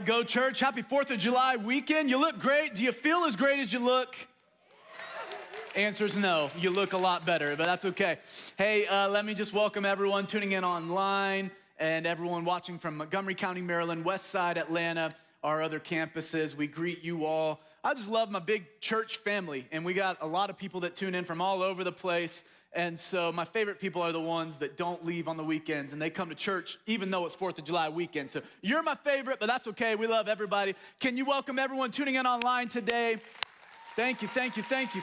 [0.00, 0.60] right, go church.
[0.60, 2.08] Happy 4th of July weekend.
[2.08, 2.74] You look great.
[2.74, 4.16] Do you feel as great as you look?
[5.76, 6.50] Answer's no.
[6.58, 8.18] You look a lot better, but that's okay.
[8.56, 13.34] Hey, uh, let me just welcome everyone tuning in online and everyone watching from Montgomery
[13.34, 15.10] County, Maryland, West Side, Atlanta,
[15.44, 16.54] our other campuses.
[16.54, 17.60] We greet you all.
[17.84, 20.96] I just love my big church family, and we got a lot of people that
[20.96, 22.42] tune in from all over the place.
[22.72, 26.00] And so my favorite people are the ones that don't leave on the weekends and
[26.00, 28.30] they come to church even though it's 4th of July weekend.
[28.30, 29.96] So you're my favorite, but that's okay.
[29.96, 30.76] We love everybody.
[31.00, 33.16] Can you welcome everyone tuning in online today?
[33.96, 35.02] Thank you, thank you, thank you.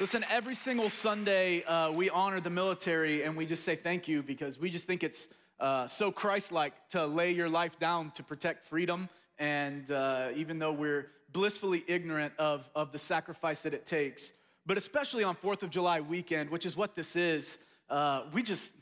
[0.00, 4.22] Listen, every single Sunday uh, we honor the military and we just say thank you
[4.22, 5.28] because we just think it's
[5.60, 9.08] uh, so Christ like to lay your life down to protect freedom.
[9.38, 14.32] And uh, even though we're blissfully ignorant of, of the sacrifice that it takes,
[14.66, 17.58] but especially on 4th of July weekend, which is what this is,
[17.90, 18.72] uh, we just,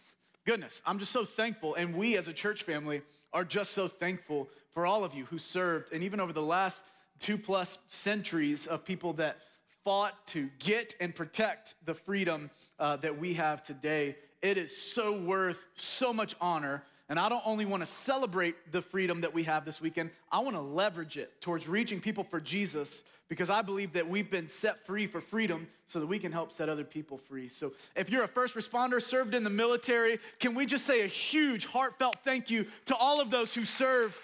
[0.46, 1.74] goodness, I'm just so thankful.
[1.74, 3.02] And we as a church family
[3.32, 5.92] are just so thankful for all of you who served.
[5.92, 6.84] And even over the last
[7.18, 9.38] two plus centuries of people that
[9.84, 15.12] fought to get and protect the freedom uh, that we have today, it is so
[15.18, 19.42] worth so much honor and I don't only want to celebrate the freedom that we
[19.42, 23.62] have this weekend, I want to leverage it towards reaching people for Jesus because I
[23.62, 26.84] believe that we've been set free for freedom so that we can help set other
[26.84, 27.48] people free.
[27.48, 31.06] So if you're a first responder, served in the military, can we just say a
[31.06, 34.18] huge, heartfelt thank you to all of those who serve?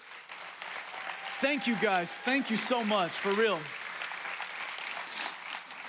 [1.39, 2.11] Thank you guys.
[2.11, 3.59] Thank you so much, for real.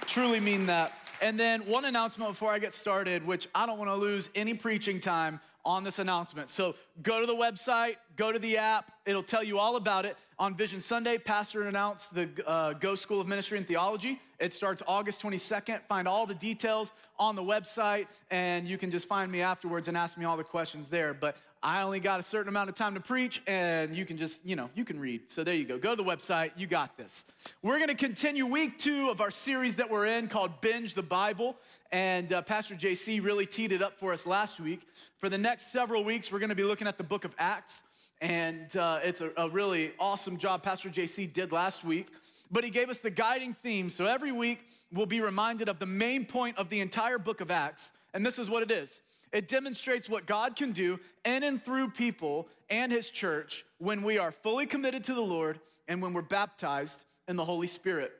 [0.06, 0.92] Truly mean that.
[1.22, 4.54] And then one announcement before I get started, which I don't want to lose any
[4.54, 6.48] preaching time on this announcement.
[6.48, 8.92] So go to the website, go to the app.
[9.06, 10.16] It'll tell you all about it.
[10.38, 14.20] On Vision Sunday, Pastor announced the uh, Go School of Ministry and Theology.
[14.38, 15.80] It starts August 22nd.
[15.88, 19.96] Find all the details on the website, and you can just find me afterwards and
[19.96, 21.12] ask me all the questions there.
[21.12, 24.40] But I only got a certain amount of time to preach, and you can just,
[24.46, 25.28] you know, you can read.
[25.28, 25.76] So there you go.
[25.76, 26.52] Go to the website.
[26.56, 27.26] You got this.
[27.60, 31.02] We're going to continue week two of our series that we're in called Binge the
[31.02, 31.56] Bible.
[31.92, 34.80] And uh, Pastor JC really teed it up for us last week.
[35.18, 37.82] For the next several weeks, we're going to be looking at the book of Acts.
[38.22, 42.06] And uh, it's a, a really awesome job Pastor JC did last week.
[42.50, 43.90] But he gave us the guiding theme.
[43.90, 47.50] So every week, we'll be reminded of the main point of the entire book of
[47.50, 47.92] Acts.
[48.14, 51.90] And this is what it is it demonstrates what God can do in and through
[51.90, 56.22] people and his church when we are fully committed to the Lord and when we're
[56.22, 58.12] baptized in the Holy Spirit.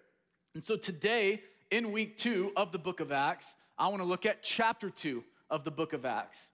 [0.55, 4.27] And so today, in week two of the book of Acts, I want to look
[4.27, 6.51] at chapter two of the book of Acts.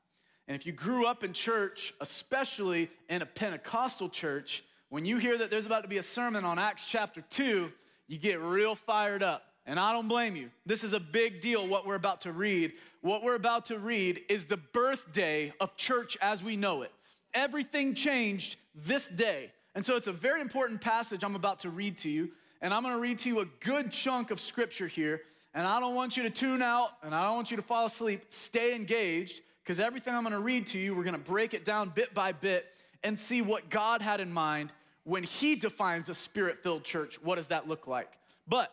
[0.49, 5.37] And if you grew up in church, especially in a Pentecostal church, when you hear
[5.39, 7.73] that there's about to be a sermon on Acts chapter 2,
[8.07, 9.43] you get real fired up.
[9.67, 10.51] And I don't blame you.
[10.65, 12.75] This is a big deal, what we're about to read.
[13.01, 16.93] What we're about to read is the birthday of church as we know it.
[17.35, 19.51] Everything changed this day.
[19.75, 22.31] And so it's a very important passage I'm about to read to you.
[22.63, 25.23] And I'm gonna read to you a good chunk of scripture here.
[25.53, 27.87] And I don't want you to tune out and I don't want you to fall
[27.87, 28.23] asleep.
[28.29, 32.15] Stay engaged because everything I'm gonna read to you, we're gonna break it down bit
[32.15, 32.67] by bit
[33.03, 34.73] and see what God had in mind
[35.05, 37.21] when He defines a spirit filled church.
[37.23, 38.13] What does that look like?
[38.49, 38.73] But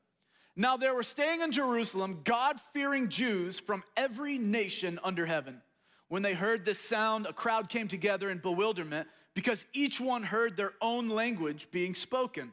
[0.55, 5.61] Now there were staying in Jerusalem God fearing Jews from every nation under heaven.
[6.09, 10.57] When they heard this sound, a crowd came together in bewilderment because each one heard
[10.57, 12.51] their own language being spoken.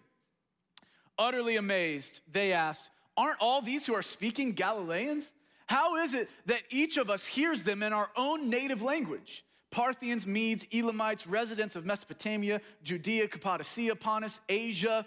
[1.19, 5.33] Utterly amazed, they asked, Aren't all these who are speaking Galileans?
[5.67, 9.45] How is it that each of us hears them in our own native language?
[9.71, 15.05] Parthians, Medes, Elamites, residents of Mesopotamia, Judea, Cappadocia, Pontus, Asia,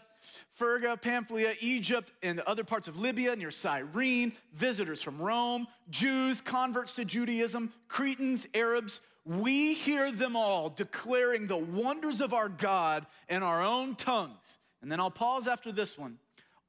[0.49, 6.95] Phrygia, Pamphylia, Egypt, and other parts of Libya near Cyrene, visitors from Rome, Jews, converts
[6.95, 9.01] to Judaism, Cretans, Arabs.
[9.25, 14.59] We hear them all declaring the wonders of our God in our own tongues.
[14.81, 16.17] And then I'll pause after this one.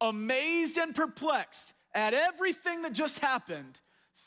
[0.01, 3.81] Amazed and perplexed at everything that just happened,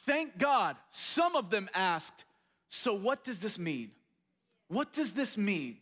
[0.05, 2.25] thank God, some of them asked,
[2.69, 3.91] so, what does this mean?
[4.67, 5.77] What does this mean?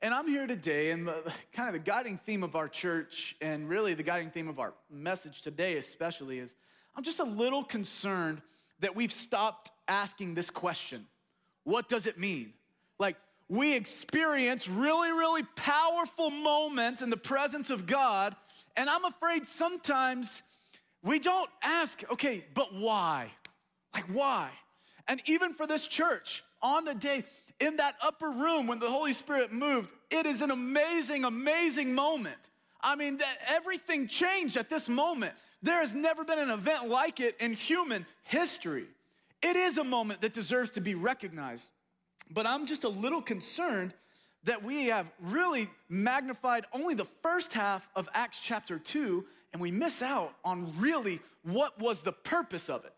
[0.00, 3.68] And I'm here today, and the, kind of the guiding theme of our church, and
[3.68, 6.54] really the guiding theme of our message today, especially, is
[6.94, 8.40] I'm just a little concerned
[8.78, 11.06] that we've stopped asking this question
[11.64, 12.52] What does it mean?
[13.00, 13.16] Like,
[13.48, 18.36] we experience really, really powerful moments in the presence of God.
[18.76, 20.42] And I'm afraid sometimes
[21.02, 23.32] we don't ask, okay, but why?
[23.92, 24.50] Like, why?
[25.08, 27.24] And even for this church, on the day
[27.60, 32.36] in that upper room when the Holy Spirit moved, it is an amazing, amazing moment.
[32.80, 33.18] I mean,
[33.48, 35.32] everything changed at this moment.
[35.62, 38.86] There has never been an event like it in human history.
[39.42, 41.70] It is a moment that deserves to be recognized.
[42.30, 43.94] But I'm just a little concerned
[44.44, 49.70] that we have really magnified only the first half of Acts chapter 2 and we
[49.70, 52.92] miss out on really what was the purpose of it.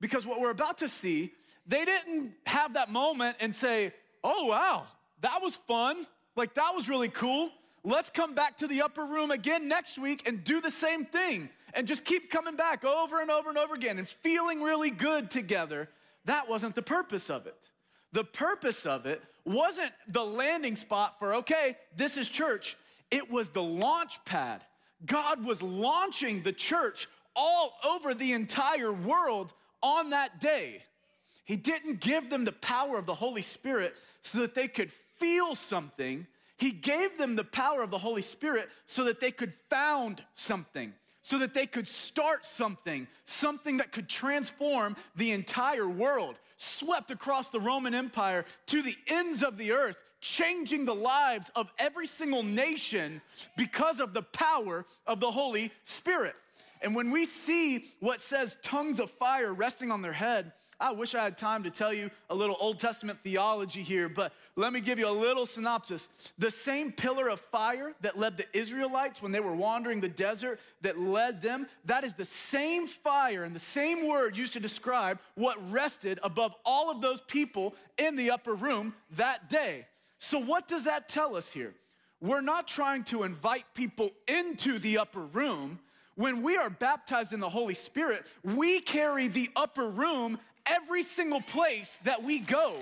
[0.00, 1.32] Because what we're about to see,
[1.66, 4.84] they didn't have that moment and say, oh, wow,
[5.22, 6.06] that was fun.
[6.36, 7.50] Like, that was really cool.
[7.84, 11.50] Let's come back to the upper room again next week and do the same thing
[11.74, 15.30] and just keep coming back over and over and over again and feeling really good
[15.30, 15.88] together.
[16.24, 17.70] That wasn't the purpose of it.
[18.12, 22.76] The purpose of it wasn't the landing spot for, okay, this is church.
[23.10, 24.62] It was the launch pad.
[25.04, 29.52] God was launching the church all over the entire world
[29.82, 30.82] on that day.
[31.44, 35.54] He didn't give them the power of the Holy Spirit so that they could feel
[35.54, 36.26] something.
[36.56, 40.94] He gave them the power of the Holy Spirit so that they could found something,
[41.22, 47.50] so that they could start something, something that could transform the entire world, swept across
[47.50, 52.42] the Roman Empire to the ends of the earth, changing the lives of every single
[52.42, 53.20] nation
[53.58, 56.34] because of the power of the Holy Spirit.
[56.80, 61.14] And when we see what says tongues of fire resting on their head, I wish
[61.14, 64.80] I had time to tell you a little Old Testament theology here, but let me
[64.80, 66.08] give you a little synopsis.
[66.38, 70.60] The same pillar of fire that led the Israelites when they were wandering the desert,
[70.82, 75.18] that led them, that is the same fire and the same word used to describe
[75.34, 79.86] what rested above all of those people in the upper room that day.
[80.18, 81.74] So, what does that tell us here?
[82.20, 85.78] We're not trying to invite people into the upper room.
[86.14, 91.40] When we are baptized in the Holy Spirit, we carry the upper room every single
[91.40, 92.74] place that we go.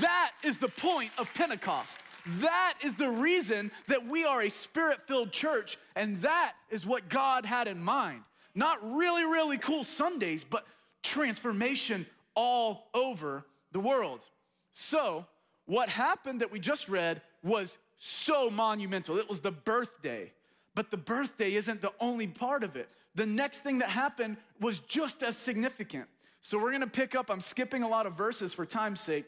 [0.00, 2.00] That is the point of Pentecost.
[2.40, 7.08] That is the reason that we are a spirit filled church, and that is what
[7.08, 8.22] God had in mind.
[8.54, 10.66] Not really, really cool Sundays, but
[11.02, 14.26] transformation all over the world.
[14.72, 15.26] So,
[15.66, 19.18] what happened that we just read was so monumental.
[19.18, 20.32] It was the birthday.
[20.74, 22.88] But the birthday isn't the only part of it.
[23.14, 26.06] The next thing that happened was just as significant.
[26.46, 29.24] So we're gonna pick up, I'm skipping a lot of verses for time's sake,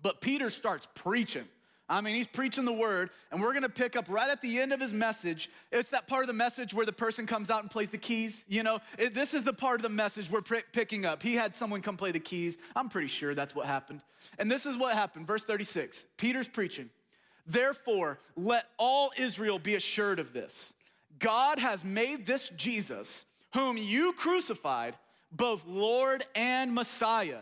[0.00, 1.44] but Peter starts preaching.
[1.90, 4.72] I mean, he's preaching the word, and we're gonna pick up right at the end
[4.72, 5.50] of his message.
[5.70, 8.46] It's that part of the message where the person comes out and plays the keys.
[8.48, 11.22] You know, it, this is the part of the message we're pr- picking up.
[11.22, 12.56] He had someone come play the keys.
[12.74, 14.00] I'm pretty sure that's what happened.
[14.38, 15.26] And this is what happened.
[15.26, 16.88] Verse 36 Peter's preaching.
[17.46, 20.72] Therefore, let all Israel be assured of this
[21.18, 24.96] God has made this Jesus, whom you crucified,
[25.36, 27.40] both Lord and Messiah.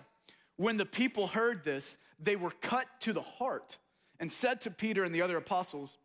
[0.56, 3.78] When the people heard this, they were cut to the heart
[4.20, 5.98] and said to Peter and the other apostles,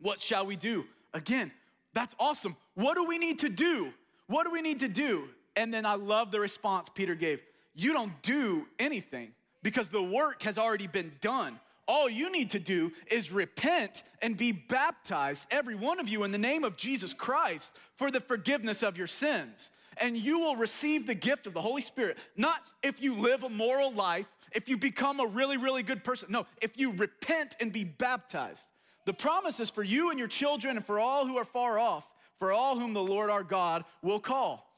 [0.00, 0.84] What shall we do?
[1.12, 1.52] Again,
[1.92, 2.56] that's awesome.
[2.74, 3.92] What do we need to do?
[4.26, 5.28] What do we need to do?
[5.56, 7.40] And then I love the response Peter gave
[7.74, 9.32] You don't do anything
[9.62, 11.58] because the work has already been done.
[11.86, 16.32] All you need to do is repent and be baptized, every one of you, in
[16.32, 21.06] the name of Jesus Christ for the forgiveness of your sins and you will receive
[21.06, 22.18] the gift of the Holy Spirit.
[22.36, 26.32] Not if you live a moral life, if you become a really, really good person.
[26.32, 28.68] No, if you repent and be baptized.
[29.04, 32.10] The promise is for you and your children and for all who are far off,
[32.38, 34.70] for all whom the Lord our God will call.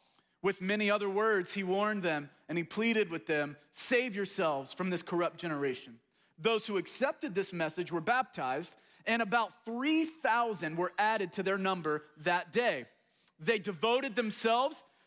[0.43, 4.91] With many other words, he warned them and he pleaded with them save yourselves from
[4.91, 5.99] this corrupt generation.
[6.39, 12.05] Those who accepted this message were baptized, and about 3,000 were added to their number
[12.19, 12.85] that day.
[13.39, 14.85] They devoted themselves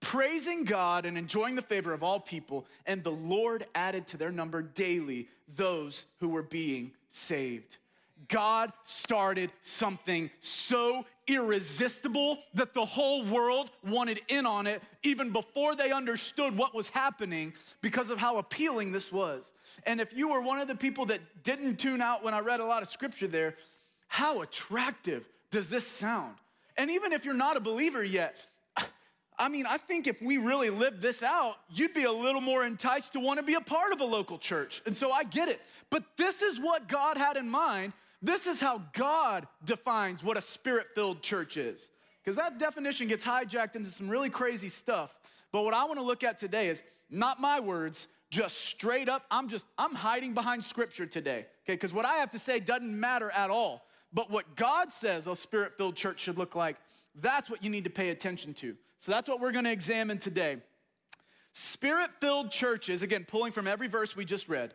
[0.00, 4.30] praising God and enjoying the favor of all people, and the Lord added to their
[4.30, 7.76] number daily those who were being saved.
[8.26, 15.76] God started something so irresistible that the whole world wanted in on it even before
[15.76, 19.52] they understood what was happening because of how appealing this was.
[19.84, 22.60] And if you were one of the people that didn't tune out when I read
[22.60, 23.54] a lot of scripture there,
[24.08, 26.34] how attractive does this sound?
[26.76, 28.44] And even if you're not a believer yet,
[29.38, 32.64] I mean, I think if we really lived this out, you'd be a little more
[32.64, 34.82] enticed to want to be a part of a local church.
[34.84, 35.60] And so I get it.
[35.90, 37.92] But this is what God had in mind.
[38.20, 41.90] This is how God defines what a spirit filled church is.
[42.22, 45.16] Because that definition gets hijacked into some really crazy stuff.
[45.52, 49.24] But what I want to look at today is not my words, just straight up.
[49.30, 51.46] I'm just, I'm hiding behind scripture today.
[51.64, 53.86] Okay, because what I have to say doesn't matter at all.
[54.12, 56.76] But what God says a spirit filled church should look like,
[57.20, 58.76] that's what you need to pay attention to.
[58.98, 60.58] So that's what we're gonna examine today.
[61.52, 64.74] Spirit filled churches, again, pulling from every verse we just read,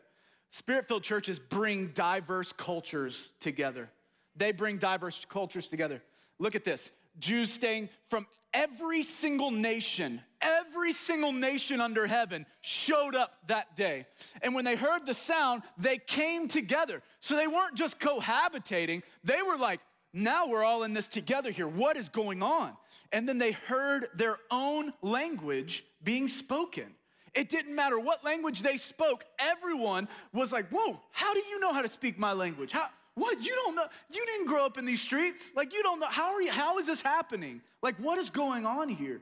[0.49, 3.89] spirit filled churches bring diverse cultures together.
[4.35, 6.01] They bring diverse cultures together.
[6.39, 13.15] Look at this Jews staying from every single nation, every single nation under heaven showed
[13.15, 14.05] up that day.
[14.41, 17.01] And when they heard the sound, they came together.
[17.19, 19.79] So they weren't just cohabitating, they were like,
[20.13, 21.67] now we're all in this together here.
[21.67, 22.73] What is going on?
[23.11, 26.85] And then they heard their own language being spoken.
[27.33, 31.73] It didn't matter what language they spoke, everyone was like, Whoa, how do you know
[31.73, 32.71] how to speak my language?
[32.71, 33.43] How, what?
[33.43, 33.85] You don't know?
[34.09, 35.51] You didn't grow up in these streets?
[35.55, 36.07] Like, you don't know.
[36.09, 37.61] How, are you, how is this happening?
[37.81, 39.21] Like, what is going on here?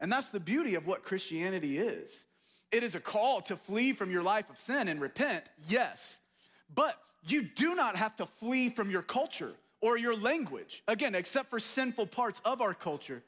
[0.00, 2.26] And that's the beauty of what Christianity is.
[2.70, 6.20] It is a call to flee from your life of sin and repent, yes.
[6.74, 11.50] But you do not have to flee from your culture or your language, again, except
[11.50, 13.22] for sinful parts of our culture.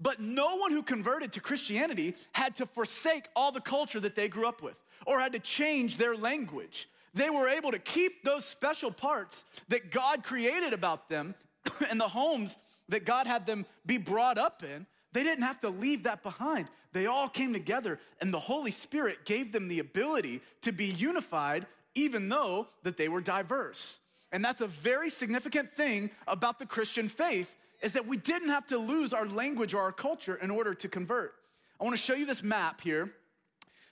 [0.00, 4.28] But no one who converted to Christianity had to forsake all the culture that they
[4.28, 4.76] grew up with
[5.06, 6.88] or had to change their language.
[7.14, 11.34] They were able to keep those special parts that God created about them
[11.90, 14.86] and the homes that God had them be brought up in.
[15.12, 16.68] They didn't have to leave that behind.
[16.92, 21.66] They all came together, and the Holy Spirit gave them the ability to be unified,
[21.94, 23.99] even though that they were diverse.
[24.32, 28.66] And that's a very significant thing about the Christian faith is that we didn't have
[28.66, 31.34] to lose our language or our culture in order to convert.
[31.80, 33.12] I want to show you this map here.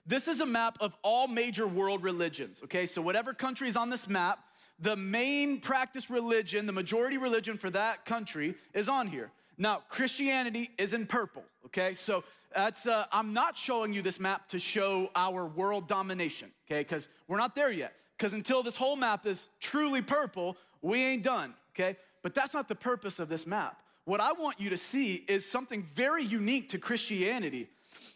[0.07, 2.87] This is a map of all major world religions, okay?
[2.87, 4.39] So whatever country is on this map,
[4.79, 9.31] the main practice religion, the majority religion for that country is on here.
[9.57, 11.95] Now, Christianity is in purple, okay?
[11.95, 16.81] So that's, uh, I'm not showing you this map to show our world domination, okay?
[16.81, 21.23] Because we're not there yet because until this whole map is truly purple, we ain't
[21.23, 21.97] done, okay?
[22.23, 23.81] But that's not the purpose of this map.
[24.05, 27.69] What I want you to see is something very unique to Christianity.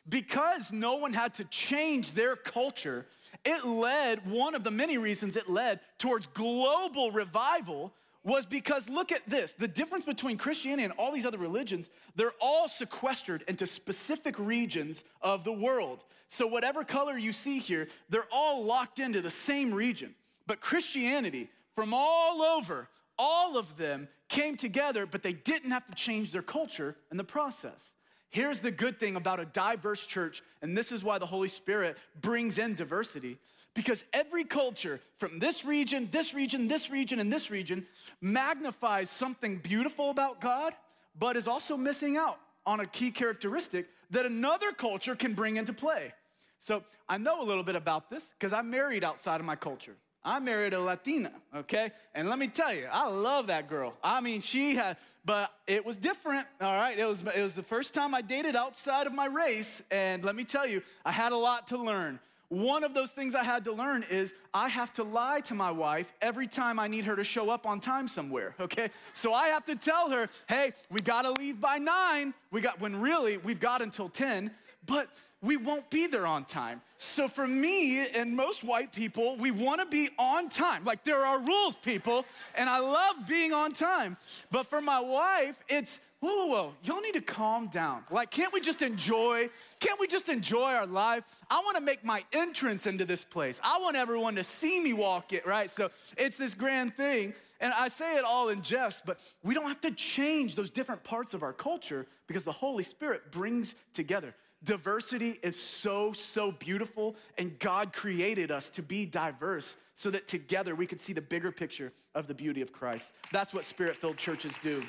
[0.09, 3.06] Because no one had to change their culture,
[3.44, 7.92] it led, one of the many reasons it led towards global revival
[8.24, 12.32] was because look at this the difference between Christianity and all these other religions, they're
[12.40, 16.04] all sequestered into specific regions of the world.
[16.28, 20.14] So, whatever color you see here, they're all locked into the same region.
[20.46, 22.88] But Christianity, from all over,
[23.18, 27.24] all of them came together, but they didn't have to change their culture in the
[27.24, 27.94] process.
[28.30, 31.98] Here's the good thing about a diverse church, and this is why the Holy Spirit
[32.22, 33.36] brings in diversity
[33.74, 37.86] because every culture from this region, this region, this region, and this region
[38.20, 40.74] magnifies something beautiful about God,
[41.18, 45.72] but is also missing out on a key characteristic that another culture can bring into
[45.72, 46.12] play.
[46.58, 49.96] So I know a little bit about this because I'm married outside of my culture.
[50.24, 51.90] I married a Latina, okay?
[52.14, 53.94] And let me tell you, I love that girl.
[54.04, 56.96] I mean, she had, but it was different, all right?
[56.96, 60.36] It was, it was the first time I dated outside of my race, and let
[60.36, 62.20] me tell you, I had a lot to learn.
[62.52, 65.71] One of those things I had to learn is I have to lie to my
[65.71, 68.90] wife every time I need her to show up on time somewhere, okay?
[69.14, 72.35] So I have to tell her, hey, we gotta leave by nine.
[72.50, 74.50] We got, when really we've got until 10,
[74.85, 75.09] but
[75.40, 76.82] we won't be there on time.
[76.99, 80.85] So for me and most white people, we wanna be on time.
[80.85, 84.18] Like there are rules, people, and I love being on time.
[84.50, 88.04] But for my wife, it's whoa, whoa, whoa, y'all need to calm down.
[88.08, 89.50] Like, can't we just enjoy?
[89.80, 91.24] Can't we just enjoy our life?
[91.50, 93.60] I wanna make my entrance into this place.
[93.62, 95.68] I want everyone to see me walk it, right?
[95.68, 97.34] So it's this grand thing.
[97.60, 101.02] And I say it all in jest, but we don't have to change those different
[101.02, 104.34] parts of our culture because the Holy Spirit brings together.
[104.64, 110.76] Diversity is so, so beautiful, and God created us to be diverse so that together
[110.76, 113.12] we could see the bigger picture of the beauty of Christ.
[113.32, 114.84] That's what spirit filled churches do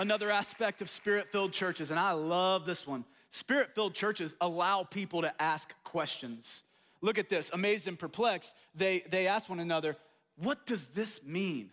[0.00, 3.04] another aspect of spirit filled churches, and I love this one.
[3.30, 6.62] Spirit filled churches allow people to ask questions.
[7.02, 9.96] Look at this, amazed and perplexed, they, they ask one another,
[10.36, 11.70] What does this mean?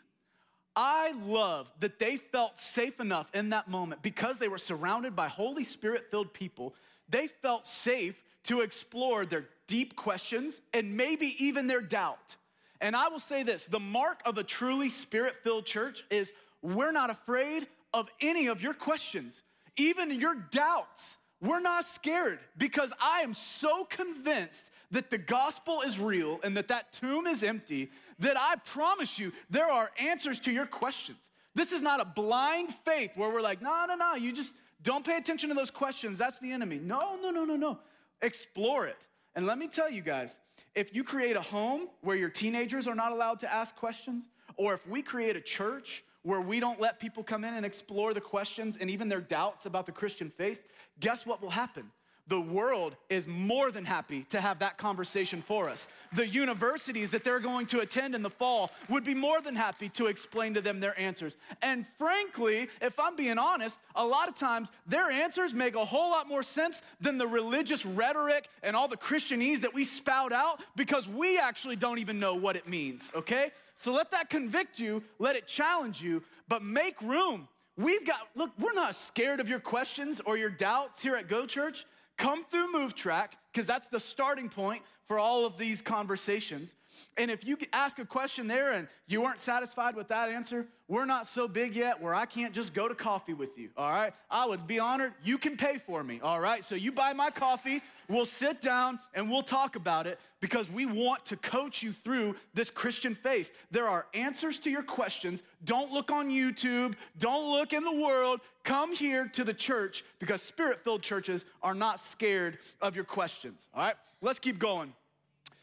[0.76, 5.28] I love that they felt safe enough in that moment because they were surrounded by
[5.28, 6.76] Holy Spirit filled people.
[7.10, 12.36] They felt safe to explore their deep questions and maybe even their doubt.
[12.80, 16.32] And I will say this the mark of a truly spirit filled church is
[16.62, 17.68] we're not afraid
[17.98, 19.44] of any of your questions,
[19.76, 21.18] even your doubts.
[21.42, 26.70] We're not scared because I am so convinced that the gospel is real and that
[26.70, 27.90] that tomb is empty
[28.20, 31.30] that I promise you there are answers to your questions.
[31.54, 35.06] This is not a blind faith where we're like, no, no, no, you just don't
[35.06, 36.18] pay attention to those questions.
[36.18, 36.80] That's the enemy.
[36.82, 37.80] No, no, no, no, no.
[38.22, 38.98] Explore it.
[39.36, 40.40] And let me tell you guys,
[40.76, 44.74] if you create a home where your teenagers are not allowed to ask questions, or
[44.74, 48.22] if we create a church where we don't let people come in and explore the
[48.22, 50.64] questions and even their doubts about the Christian faith,
[51.00, 51.92] guess what will happen?
[52.28, 55.88] The world is more than happy to have that conversation for us.
[56.14, 59.88] The universities that they're going to attend in the fall would be more than happy
[59.90, 61.38] to explain to them their answers.
[61.62, 66.12] And frankly, if I'm being honest, a lot of times their answers make a whole
[66.12, 70.62] lot more sense than the religious rhetoric and all the Christianese that we spout out
[70.76, 73.52] because we actually don't even know what it means, okay?
[73.80, 77.48] So let that convict you, let it challenge you, but make room.
[77.78, 81.46] We've got, look, we're not scared of your questions or your doubts here at Go
[81.46, 81.86] Church.
[82.18, 86.76] Come through Move Track, because that's the starting point for all of these conversations.
[87.18, 91.06] And if you ask a question there and you weren't satisfied with that answer, we're
[91.06, 94.14] not so big yet where I can't just go to coffee with you, all right?
[94.32, 95.14] I would be honored.
[95.22, 96.64] You can pay for me, all right?
[96.64, 100.86] So you buy my coffee, we'll sit down and we'll talk about it because we
[100.86, 103.52] want to coach you through this Christian faith.
[103.70, 105.44] There are answers to your questions.
[105.66, 108.40] Don't look on YouTube, don't look in the world.
[108.64, 113.68] Come here to the church because spirit filled churches are not scared of your questions,
[113.74, 113.96] all right?
[114.22, 114.94] Let's keep going.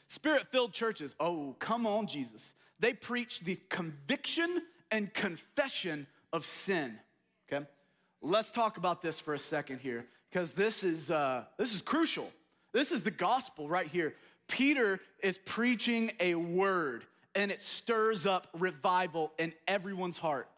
[0.08, 2.52] Spirit filled churches, oh, come on, Jesus.
[2.78, 6.98] They preach the conviction and confession of sin,
[7.50, 7.66] okay?
[8.22, 12.30] Let's talk about this for a second here because this is, uh, this is crucial.
[12.72, 14.14] This is the gospel right here.
[14.48, 20.48] Peter is preaching a word and it stirs up revival in everyone's heart.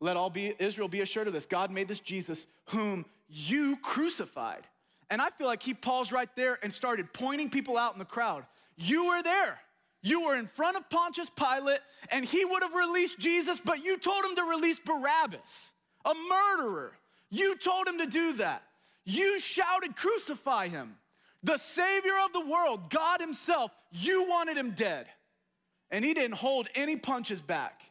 [0.00, 1.46] Let all be Israel be assured of this.
[1.46, 4.66] God made this Jesus whom you crucified.
[5.10, 8.04] And I feel like he paused right there and started pointing people out in the
[8.04, 8.44] crowd.
[8.76, 9.60] You were there.
[10.02, 13.96] You were in front of Pontius Pilate, and he would have released Jesus, but you
[13.96, 15.72] told him to release Barabbas,
[16.04, 16.92] a murderer.
[17.30, 18.62] You told him to do that.
[19.04, 20.96] You shouted, Crucify him.
[21.42, 25.06] The Savior of the world, God Himself, you wanted him dead.
[25.90, 27.82] And he didn't hold any punches back.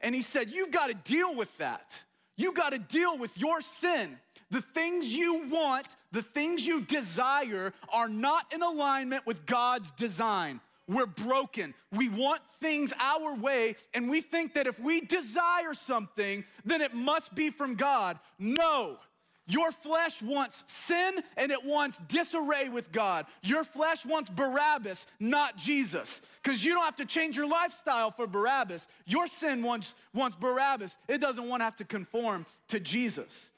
[0.00, 2.04] And he said, You've got to deal with that.
[2.36, 4.18] You've got to deal with your sin.
[4.50, 10.60] The things you want, the things you desire, are not in alignment with God's design.
[10.90, 11.72] We're broken.
[11.92, 16.92] We want things our way, and we think that if we desire something, then it
[16.94, 18.18] must be from God.
[18.40, 18.98] No.
[19.46, 23.26] Your flesh wants sin and it wants disarray with God.
[23.42, 26.22] Your flesh wants Barabbas, not Jesus.
[26.42, 28.86] Because you don't have to change your lifestyle for Barabbas.
[29.06, 30.98] Your sin wants, wants Barabbas.
[31.08, 33.50] It doesn't want to have to conform to Jesus.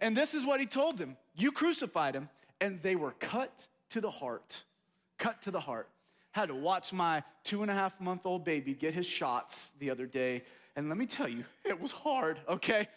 [0.00, 2.28] And this is what he told them You crucified him,
[2.60, 4.64] and they were cut to the heart.
[5.18, 5.88] Cut to the heart.
[6.32, 9.90] Had to watch my two and a half month old baby get his shots the
[9.90, 10.42] other day.
[10.76, 12.88] And let me tell you, it was hard, okay?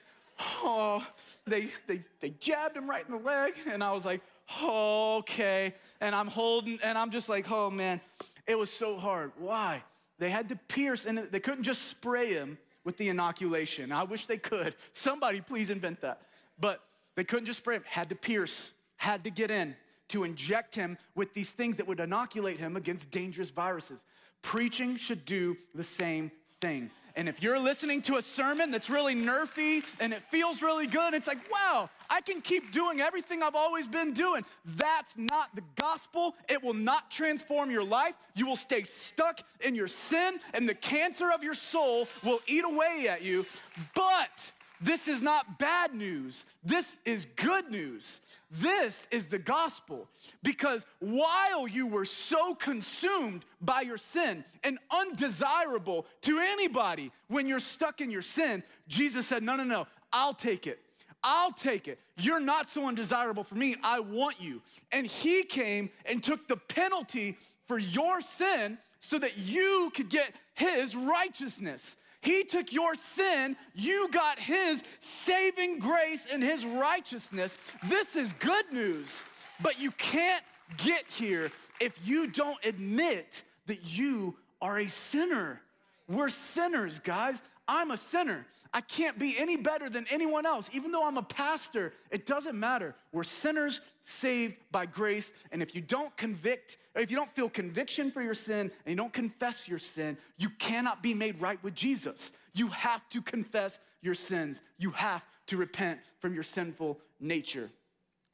[0.64, 1.06] Oh,
[1.46, 4.22] they, they, they jabbed him right in the leg, and I was like,
[4.62, 5.74] oh, okay.
[6.00, 8.02] And I'm holding, and I'm just like, oh man,
[8.48, 9.32] it was so hard.
[9.38, 9.84] Why?
[10.20, 13.92] They had to pierce, and they couldn't just spray him with the inoculation.
[13.92, 14.76] I wish they could.
[14.94, 16.22] Somebody please invent that.
[16.60, 16.82] But
[17.16, 19.76] they couldn't just spray him, had to pierce, had to get in
[20.12, 24.06] to inject him with these things that would inoculate him against dangerous viruses.
[24.42, 26.90] Preaching should do the same thing.
[27.16, 31.14] And if you're listening to a sermon that's really nerfy and it feels really good,
[31.14, 34.46] it's like, wow, I can keep doing everything I've always been doing.
[34.64, 36.36] That's not the gospel.
[36.48, 38.16] It will not transform your life.
[38.36, 42.64] You will stay stuck in your sin, and the cancer of your soul will eat
[42.66, 43.46] away at you.
[43.94, 46.46] But this is not bad news.
[46.64, 48.22] This is good news.
[48.50, 50.08] This is the gospel.
[50.44, 57.60] Because while you were so consumed by your sin and undesirable to anybody when you're
[57.60, 60.80] stuck in your sin, Jesus said, No, no, no, I'll take it.
[61.24, 62.00] I'll take it.
[62.18, 63.76] You're not so undesirable for me.
[63.84, 64.62] I want you.
[64.92, 70.36] And he came and took the penalty for your sin so that you could get
[70.56, 71.96] his righteousness.
[72.22, 77.58] He took your sin, you got His saving grace and His righteousness.
[77.88, 79.24] This is good news,
[79.62, 80.44] but you can't
[80.78, 85.62] get here if you don't admit that you are a sinner.
[86.08, 87.42] We're sinners, guys.
[87.68, 88.46] I'm a sinner.
[88.74, 90.70] I can't be any better than anyone else.
[90.74, 92.96] Even though I'm a pastor, it doesn't matter.
[93.12, 95.34] We're sinners saved by grace.
[95.52, 98.96] And if you don't convict, if you don't feel conviction for your sin and you
[98.96, 102.32] don't confess your sin, you cannot be made right with Jesus.
[102.54, 104.62] You have to confess your sins.
[104.78, 107.70] You have to repent from your sinful nature.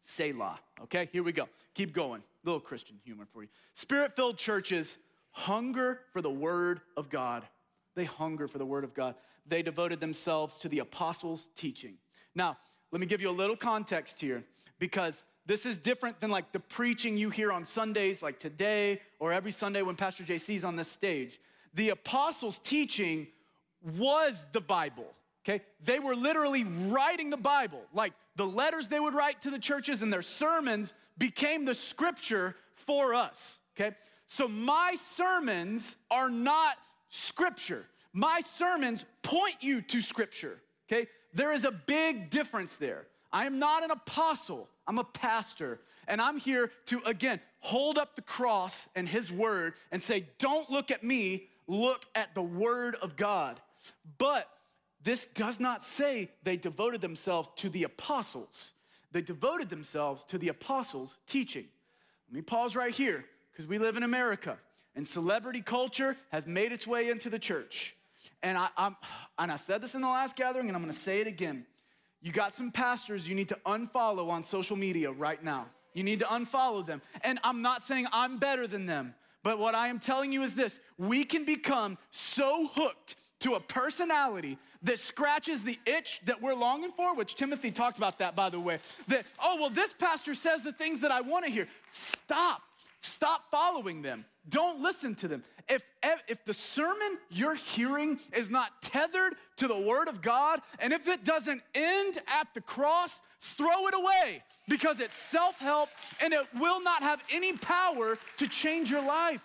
[0.02, 0.60] Selah.
[0.84, 1.50] Okay, here we go.
[1.74, 2.22] Keep going.
[2.44, 3.50] Little Christian humor for you.
[3.74, 5.00] Spirit filled churches
[5.32, 7.44] hunger for the word of God.
[7.96, 9.16] They hunger for the word of God.
[9.48, 11.96] They devoted themselves to the apostles' teaching.
[12.36, 12.58] Now,
[12.92, 14.44] let me give you a little context here
[14.80, 19.32] because this is different than like the preaching you hear on Sundays, like today or
[19.32, 21.40] every Sunday when Pastor JC is on this stage.
[21.74, 23.28] The apostles' teaching
[23.98, 25.08] was the Bible,
[25.46, 25.64] okay?
[25.84, 27.82] They were literally writing the Bible.
[27.94, 32.56] Like the letters they would write to the churches and their sermons became the scripture
[32.74, 33.96] for us, okay?
[34.26, 36.76] So my sermons are not
[37.10, 37.86] scripture.
[38.14, 41.06] My sermons point you to scripture, okay?
[41.34, 43.08] There is a big difference there.
[43.32, 45.82] I am not an apostle, I'm a pastor.
[46.08, 50.70] And I'm here to, again, hold up the cross and his word and say, don't
[50.70, 53.60] look at me, look at the word of God.
[54.18, 54.50] But
[55.04, 58.72] this does not say they devoted themselves to the apostles.
[59.12, 61.66] They devoted themselves to the apostles' teaching.
[62.30, 64.58] Let me pause right here because we live in America
[64.96, 67.97] and celebrity culture has made its way into the church.
[68.44, 68.96] And I, I'm,
[69.40, 71.66] and I said this in the last gathering, and I'm gonna say it again.
[72.22, 75.68] You got some pastors you need to unfollow on social media right now.
[75.94, 77.02] You need to unfollow them.
[77.22, 80.56] And I'm not saying I'm better than them, but what I am telling you is
[80.56, 86.56] this we can become so hooked to a personality that scratches the itch that we're
[86.56, 88.80] longing for, which Timothy talked about that, by the way.
[89.08, 91.68] That, oh, well, this pastor says the things that I wanna hear.
[91.92, 92.62] Stop.
[93.00, 94.26] Stop following them.
[94.50, 95.44] Don't listen to them.
[95.70, 95.84] If,
[96.28, 101.08] if the sermon you're hearing is not tethered to the Word of God, and if
[101.08, 105.90] it doesn't end at the cross, throw it away because it's self help
[106.22, 109.44] and it will not have any power to change your life.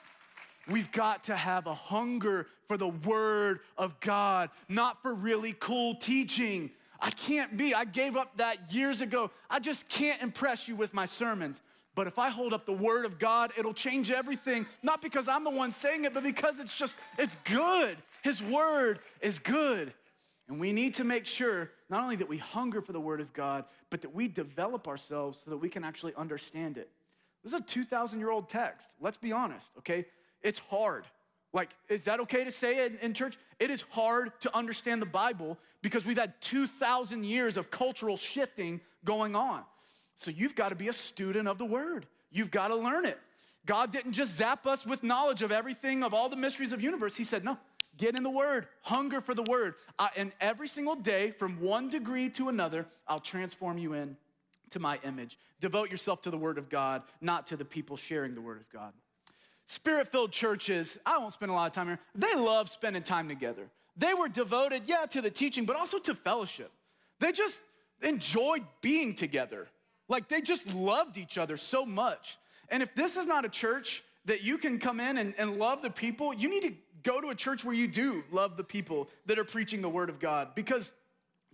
[0.69, 5.97] We've got to have a hunger for the Word of God, not for really cool
[5.97, 6.71] teaching.
[7.01, 9.33] I can't be, I gave up that years ago.
[9.51, 11.61] I just can't impress you with my sermons.
[11.95, 15.45] But if I hold up the word of God, it'll change everything, not because I'm
[15.45, 17.97] the one saying it, but because it's just, it's good.
[18.23, 19.93] His word is good.
[20.49, 23.33] And we need to make sure not only that we hunger for the word of
[23.33, 26.91] God, but that we develop ourselves so that we can actually understand it.
[27.45, 28.89] This is a 2,000 year old text.
[29.01, 30.07] Let's be honest, okay?
[30.43, 31.05] It's hard.
[31.53, 33.37] Like, is that okay to say it in church?
[33.61, 38.81] It is hard to understand the Bible because we've had 2,000 years of cultural shifting
[39.05, 39.63] going on.
[40.15, 42.07] So you've got to be a student of the word.
[42.31, 43.19] You've got to learn it.
[43.65, 47.17] God didn't just zap us with knowledge of everything, of all the mysteries of universe.
[47.17, 47.59] He said, no,
[47.97, 49.75] get in the word, hunger for the word.
[50.17, 54.17] And every single day, from one degree to another, I'll transform you in
[54.71, 55.39] to my image.
[55.61, 58.69] Devote yourself to the word of God, not to the people sharing the word of
[58.71, 58.93] God.
[59.67, 63.29] Spirit filled churches, I won't spend a lot of time here, they love spending time
[63.29, 63.69] together.
[63.97, 66.73] They were devoted, yeah, to the teaching, but also to fellowship.
[67.21, 67.63] They just
[68.03, 69.69] enjoyed being together.
[70.13, 72.37] Like they just loved each other so much.
[72.69, 75.81] And if this is not a church that you can come in and, and love
[75.81, 79.09] the people, you need to go to a church where you do love the people
[79.25, 80.93] that are preaching the word of God because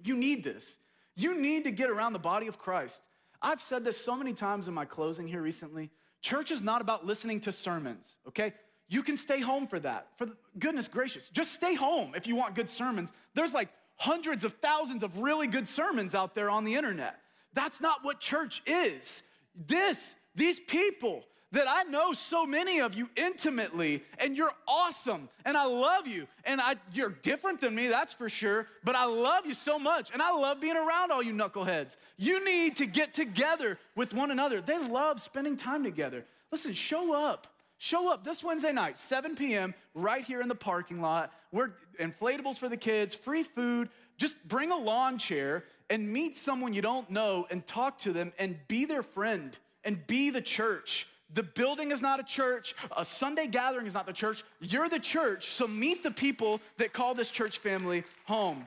[0.03, 0.77] you need this.
[1.14, 3.01] You need to get around the body of Christ.
[3.40, 5.90] I've said this so many times in my closing here recently.
[6.21, 8.55] Church is not about listening to sermons, okay?
[8.88, 10.09] You can stay home for that.
[10.16, 10.27] For
[10.59, 13.12] goodness gracious, just stay home if you want good sermons.
[13.35, 17.21] There's like hundreds of thousands of really good sermons out there on the internet.
[17.59, 19.25] That's not what church is.
[19.66, 25.57] This, these people that I know so many of you intimately, and you're awesome, and
[25.57, 29.44] I love you, and I, you're different than me, that's for sure, but I love
[29.44, 31.97] you so much, and I love being around all you knuckleheads.
[32.16, 34.61] You need to get together with one another.
[34.61, 36.25] They love spending time together.
[36.53, 37.49] Listen, show up.
[37.79, 41.33] Show up this Wednesday night, 7 p.m., right here in the parking lot.
[41.51, 43.88] We're inflatables for the kids, free food.
[44.16, 48.33] Just bring a lawn chair and meet someone you don't know and talk to them
[48.38, 51.09] and be their friend and be the church.
[51.35, 52.74] The building is not a church.
[52.96, 54.44] A Sunday gathering is not the church.
[54.61, 55.46] You're the church.
[55.46, 58.66] So meet the people that call this church family home.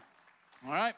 [0.66, 0.94] All right?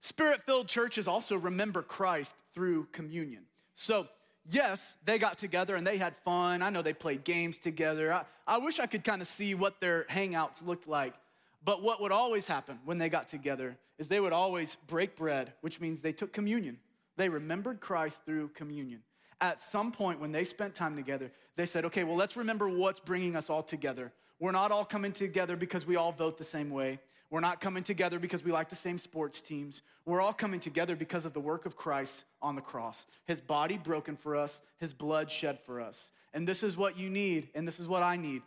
[0.00, 3.42] Spirit filled churches also remember Christ through communion.
[3.74, 4.08] So,
[4.50, 6.62] yes, they got together and they had fun.
[6.62, 8.12] I know they played games together.
[8.12, 11.14] I, I wish I could kind of see what their hangouts looked like.
[11.62, 15.52] But what would always happen when they got together is they would always break bread,
[15.60, 16.78] which means they took communion.
[17.16, 19.02] They remembered Christ through communion.
[19.42, 23.00] At some point when they spent time together, they said, okay, well, let's remember what's
[23.00, 24.12] bringing us all together.
[24.38, 26.98] We're not all coming together because we all vote the same way.
[27.30, 29.82] We're not coming together because we like the same sports teams.
[30.04, 33.06] We're all coming together because of the work of Christ on the cross.
[33.26, 36.10] His body broken for us, his blood shed for us.
[36.34, 38.42] And this is what you need, and this is what I need.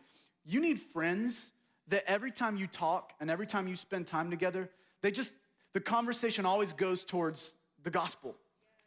[0.46, 1.53] You need friends
[1.88, 4.70] that every time you talk and every time you spend time together,
[5.02, 5.34] they just,
[5.74, 8.36] the conversation always goes towards the gospel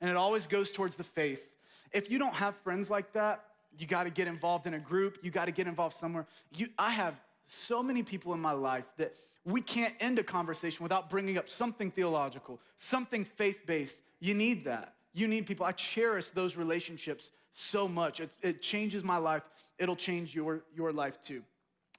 [0.00, 1.50] and it always goes towards the faith.
[1.92, 3.44] If you don't have friends like that,
[3.78, 6.26] you got to get involved in a group, you got to get involved somewhere.
[6.54, 10.82] You, I have so many people in my life that we can't end a conversation
[10.82, 14.00] without bringing up something theological, something faith based.
[14.18, 14.94] You need that.
[15.14, 15.64] You need people.
[15.64, 18.20] I cherish those relationships so much.
[18.20, 19.42] It, it changes my life,
[19.78, 21.42] it'll change your, your life too.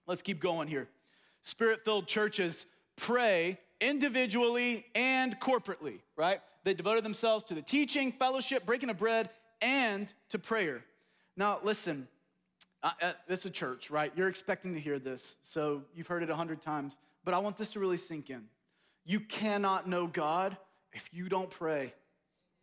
[0.08, 0.88] Let's keep going here.
[1.42, 2.66] Spirit filled churches
[2.96, 6.40] pray individually and corporately, right?
[6.64, 9.30] They devoted themselves to the teaching, fellowship, breaking of bread,
[9.62, 10.84] and to prayer.
[11.36, 12.08] Now, listen,
[12.84, 14.12] uh, uh, this is a church, right?
[14.16, 17.58] You're expecting to hear this, so you've heard it a hundred times, but I want
[17.58, 18.44] this to really sink in.
[19.06, 20.58] You cannot know God
[20.94, 21.94] if you don't pray.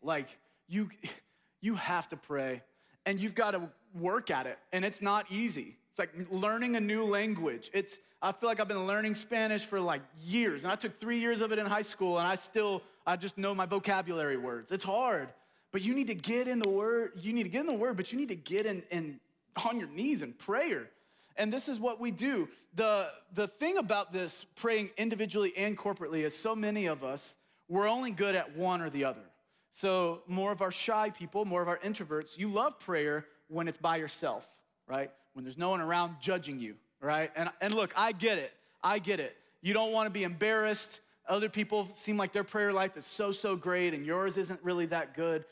[0.03, 0.29] Like,
[0.69, 0.91] you,
[1.61, 2.63] you have to pray,
[3.07, 5.77] and you've got to work at it, and it's not easy.
[5.95, 7.71] It's like learning a new language.
[7.73, 11.21] It's, I feel like I've been learning Spanish for like years, and I took three
[11.21, 14.73] years of it in high school, and I still, I just know my vocabulary words.
[14.73, 15.29] It's hard.
[15.71, 17.13] But you need to get in the word.
[17.21, 19.21] You need to get in the word, but you need to get in, in
[19.65, 20.91] on your knees in prayer.
[21.37, 22.49] And this is what we do.
[22.75, 27.37] The, the thing about this praying individually and corporately is so many of us,
[27.69, 29.23] we're only good at one or the other.
[29.71, 33.79] So, more of our shy people, more of our introverts, you love prayer when it's
[33.79, 34.49] by yourself,
[34.89, 35.13] right?
[35.35, 37.31] When there's no one around judging you, right?
[37.37, 38.53] And, and look, I get it.
[38.83, 39.37] I get it.
[39.63, 41.01] You don't want to be embarrassed.
[41.29, 44.87] Other people seem like their prayer life is so, so great and yours isn't really
[44.87, 45.45] that good.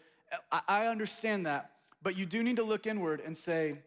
[0.68, 3.78] I understand that, but you do need to look inward and say,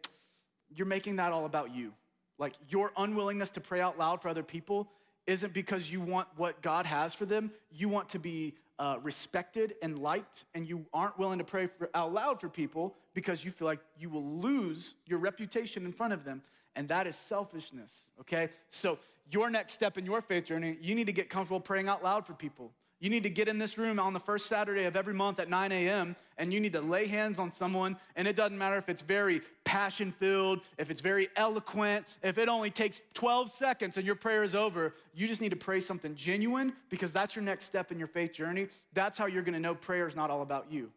[0.76, 1.94] you're making that all about you.
[2.38, 4.90] Like your unwillingness to pray out loud for other people
[5.26, 7.52] isn't because you want what God has for them.
[7.72, 11.90] You want to be uh, respected and liked, and you aren't willing to pray for,
[11.94, 16.14] out loud for people because you feel like you will lose your reputation in front
[16.14, 16.42] of them.
[16.76, 18.50] And that is selfishness, okay?
[18.70, 19.00] So,
[19.32, 22.28] your next step in your faith journey, you need to get comfortable praying out loud
[22.28, 22.72] for people.
[23.00, 25.50] You need to get in this room on the first Saturday of every month at
[25.50, 26.16] 9 a.m.
[26.38, 27.98] and you need to lay hands on someone.
[28.16, 32.48] And it doesn't matter if it's very passion filled, if it's very eloquent, if it
[32.48, 34.96] only takes 12 seconds and your prayer is over.
[35.14, 38.32] You just need to pray something genuine because that's your next step in your faith
[38.32, 38.70] journey.
[38.94, 40.92] That's how you're gonna know prayer is not all about you.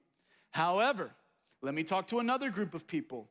[0.50, 1.10] However,
[1.62, 3.28] let me talk to another group of people.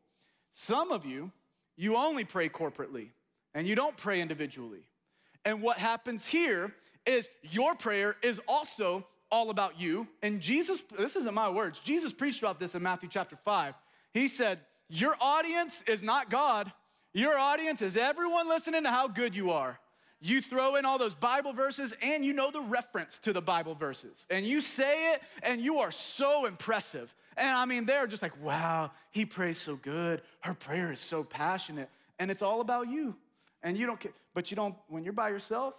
[0.52, 1.32] Some of you,
[1.78, 3.10] you only pray corporately
[3.54, 4.82] and you don't pray individually.
[5.46, 6.74] And what happens here
[7.06, 10.08] is your prayer is also all about you.
[10.22, 13.76] And Jesus, this isn't my words, Jesus preached about this in Matthew chapter 5.
[14.14, 14.60] He said,
[14.90, 16.72] Your audience is not God,
[17.14, 19.80] your audience is everyone listening to how good you are.
[20.20, 23.76] You throw in all those Bible verses and you know the reference to the Bible
[23.76, 24.26] verses.
[24.32, 27.14] And you say it and you are so impressive.
[27.38, 30.22] And I mean, they're just like, wow, he prays so good.
[30.42, 31.90] Her prayer is so passionate.
[32.20, 33.16] And it's all about you.
[33.62, 34.12] And you don't care.
[34.34, 35.76] But you don't, when you're by yourself,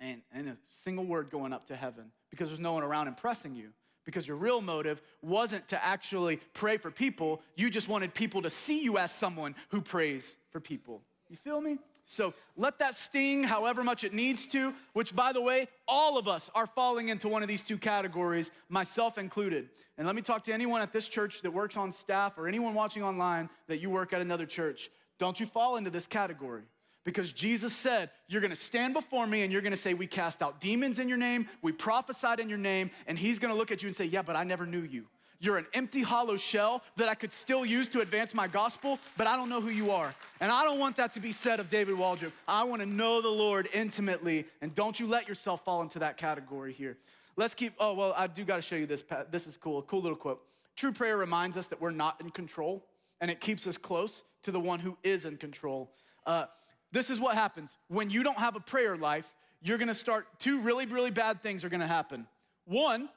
[0.00, 3.54] and, and a single word going up to heaven because there's no one around impressing
[3.54, 3.70] you.
[4.04, 8.50] Because your real motive wasn't to actually pray for people, you just wanted people to
[8.50, 11.00] see you as someone who prays for people.
[11.30, 11.78] You feel me?
[12.04, 16.28] So let that sting however much it needs to, which by the way, all of
[16.28, 19.70] us are falling into one of these two categories, myself included.
[19.96, 22.74] And let me talk to anyone at this church that works on staff or anyone
[22.74, 24.90] watching online that you work at another church.
[25.18, 26.64] Don't you fall into this category
[27.04, 30.60] because Jesus said, You're gonna stand before me and you're gonna say, We cast out
[30.60, 33.88] demons in your name, we prophesied in your name, and He's gonna look at you
[33.88, 35.06] and say, Yeah, but I never knew you.
[35.40, 39.26] You're an empty, hollow shell that I could still use to advance my gospel, but
[39.26, 40.14] I don't know who you are.
[40.40, 42.32] And I don't want that to be said of David Waldroup.
[42.48, 46.72] I wanna know the Lord intimately, and don't you let yourself fall into that category
[46.72, 46.96] here.
[47.36, 49.02] Let's keep, oh, well, I do gotta show you this.
[49.30, 50.42] This is cool, a cool little quote.
[50.76, 52.84] True prayer reminds us that we're not in control,
[53.20, 55.90] and it keeps us close to the one who is in control.
[56.26, 56.46] Uh,
[56.92, 57.76] this is what happens.
[57.88, 61.64] When you don't have a prayer life, you're gonna start, two really, really bad things
[61.64, 62.26] are gonna happen.
[62.66, 63.08] One,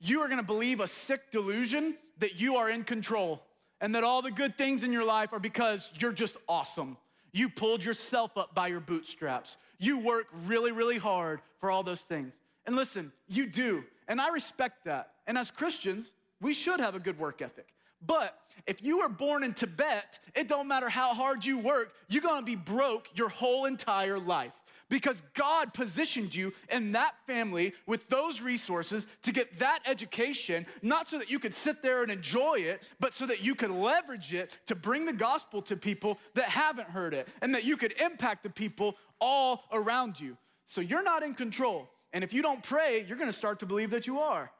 [0.00, 3.42] you are gonna believe a sick delusion that you are in control
[3.80, 6.96] and that all the good things in your life are because you're just awesome.
[7.32, 9.58] You pulled yourself up by your bootstraps.
[9.78, 12.34] You work really, really hard for all those things.
[12.66, 13.84] And listen, you do.
[14.08, 15.12] And I respect that.
[15.26, 17.66] And as Christians, we should have a good work ethic.
[18.04, 22.22] But if you were born in Tibet, it don't matter how hard you work, you're
[22.22, 24.54] gonna be broke your whole entire life
[24.88, 31.08] because God positioned you in that family with those resources to get that education, not
[31.08, 34.32] so that you could sit there and enjoy it, but so that you could leverage
[34.32, 37.94] it to bring the gospel to people that haven't heard it and that you could
[38.00, 40.36] impact the people all around you.
[40.66, 41.88] So you're not in control.
[42.12, 44.50] And if you don't pray, you're gonna start to believe that you are.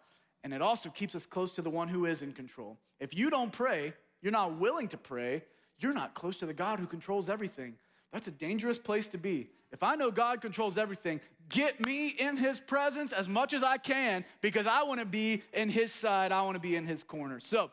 [0.45, 2.79] And it also keeps us close to the one who is in control.
[3.01, 5.43] If you don't pray, you're not willing to pray,
[5.79, 7.75] you're not close to the God who controls everything.
[8.13, 9.51] That's a dangerous place to be.
[9.73, 13.77] If I know God controls everything, get me in his presence as much as I
[13.77, 17.03] can because I want to be in his side, I want to be in his
[17.03, 17.41] corner.
[17.41, 17.71] So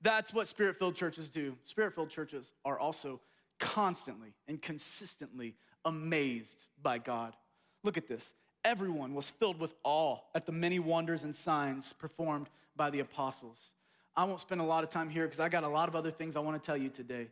[0.00, 1.56] that's what spirit filled churches do.
[1.64, 3.20] Spirit filled churches are also
[3.58, 5.54] constantly and consistently
[5.84, 7.34] amazed by God.
[7.82, 8.34] Look at this.
[8.64, 13.74] Everyone was filled with awe at the many wonders and signs performed by the apostles.
[14.16, 16.10] I won't spend a lot of time here because I got a lot of other
[16.10, 17.28] things I want to tell you today.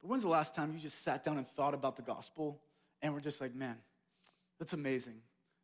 [0.00, 2.60] But when's the last time you just sat down and thought about the gospel
[3.02, 3.76] and were just like, man,
[4.58, 5.20] that's amazing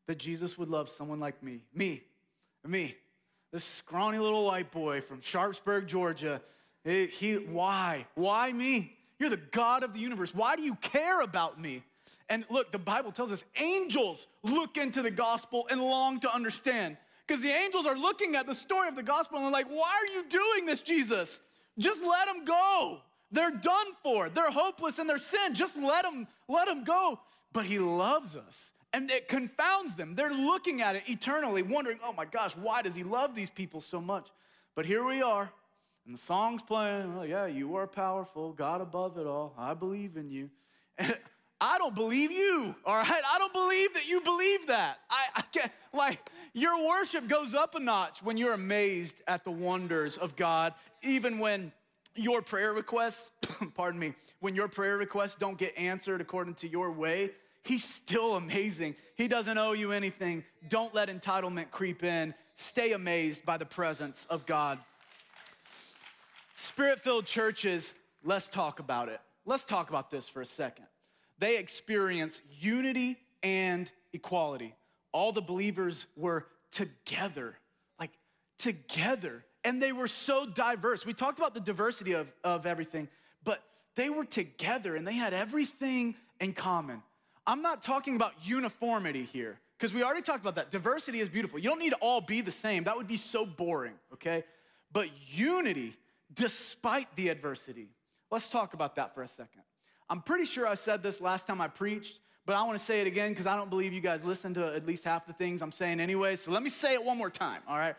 [0.06, 2.02] that Jesus would love someone like me, me,
[2.64, 2.94] me,
[3.52, 6.40] this scrawny little white boy from Sharpsburg, Georgia.
[6.84, 8.06] He, he, why?
[8.14, 8.96] Why me?
[9.18, 10.34] You're the God of the universe.
[10.34, 11.82] Why do you care about me?
[12.28, 16.96] And look, the Bible tells us angels look into the gospel and long to understand.
[17.26, 20.00] Because the angels are looking at the story of the gospel and they're like, why
[20.00, 21.40] are you doing this, Jesus?
[21.78, 23.00] Just let them go.
[23.36, 24.30] They're done for.
[24.30, 25.54] They're hopeless in their sin.
[25.54, 27.20] Just let them, let them go.
[27.52, 28.72] But he loves us.
[28.92, 30.14] And it confounds them.
[30.14, 33.82] They're looking at it eternally, wondering, oh my gosh, why does he love these people
[33.82, 34.28] so much?
[34.74, 35.50] But here we are,
[36.06, 37.14] and the song's playing.
[37.18, 39.54] Oh, yeah, you are powerful, God above it all.
[39.58, 40.48] I believe in you.
[40.96, 41.16] And
[41.60, 43.22] I don't believe you, all right?
[43.32, 44.98] I don't believe that you believe that.
[45.10, 46.20] I, I can't, like,
[46.54, 51.38] your worship goes up a notch when you're amazed at the wonders of God, even
[51.38, 51.72] when
[52.16, 53.30] your prayer requests,
[53.74, 57.30] pardon me, when your prayer requests don't get answered according to your way,
[57.64, 58.96] he's still amazing.
[59.16, 60.44] He doesn't owe you anything.
[60.68, 62.34] Don't let entitlement creep in.
[62.54, 64.78] Stay amazed by the presence of God.
[66.54, 69.20] Spirit filled churches, let's talk about it.
[69.44, 70.86] Let's talk about this for a second
[71.38, 74.74] they experience unity and equality.
[75.12, 77.56] All the believers were together,
[78.00, 78.12] like
[78.58, 79.44] together.
[79.66, 81.04] And they were so diverse.
[81.04, 83.08] We talked about the diversity of, of everything,
[83.42, 83.60] but
[83.96, 87.02] they were together and they had everything in common.
[87.48, 90.70] I'm not talking about uniformity here, because we already talked about that.
[90.70, 91.58] Diversity is beautiful.
[91.58, 94.44] You don't need to all be the same, that would be so boring, okay?
[94.92, 95.94] But unity,
[96.32, 97.88] despite the adversity.
[98.30, 99.62] Let's talk about that for a second.
[100.08, 103.00] I'm pretty sure I said this last time I preached, but I want to say
[103.00, 105.60] it again because I don't believe you guys listen to at least half the things
[105.60, 106.36] I'm saying anyway.
[106.36, 107.96] So let me say it one more time, all right?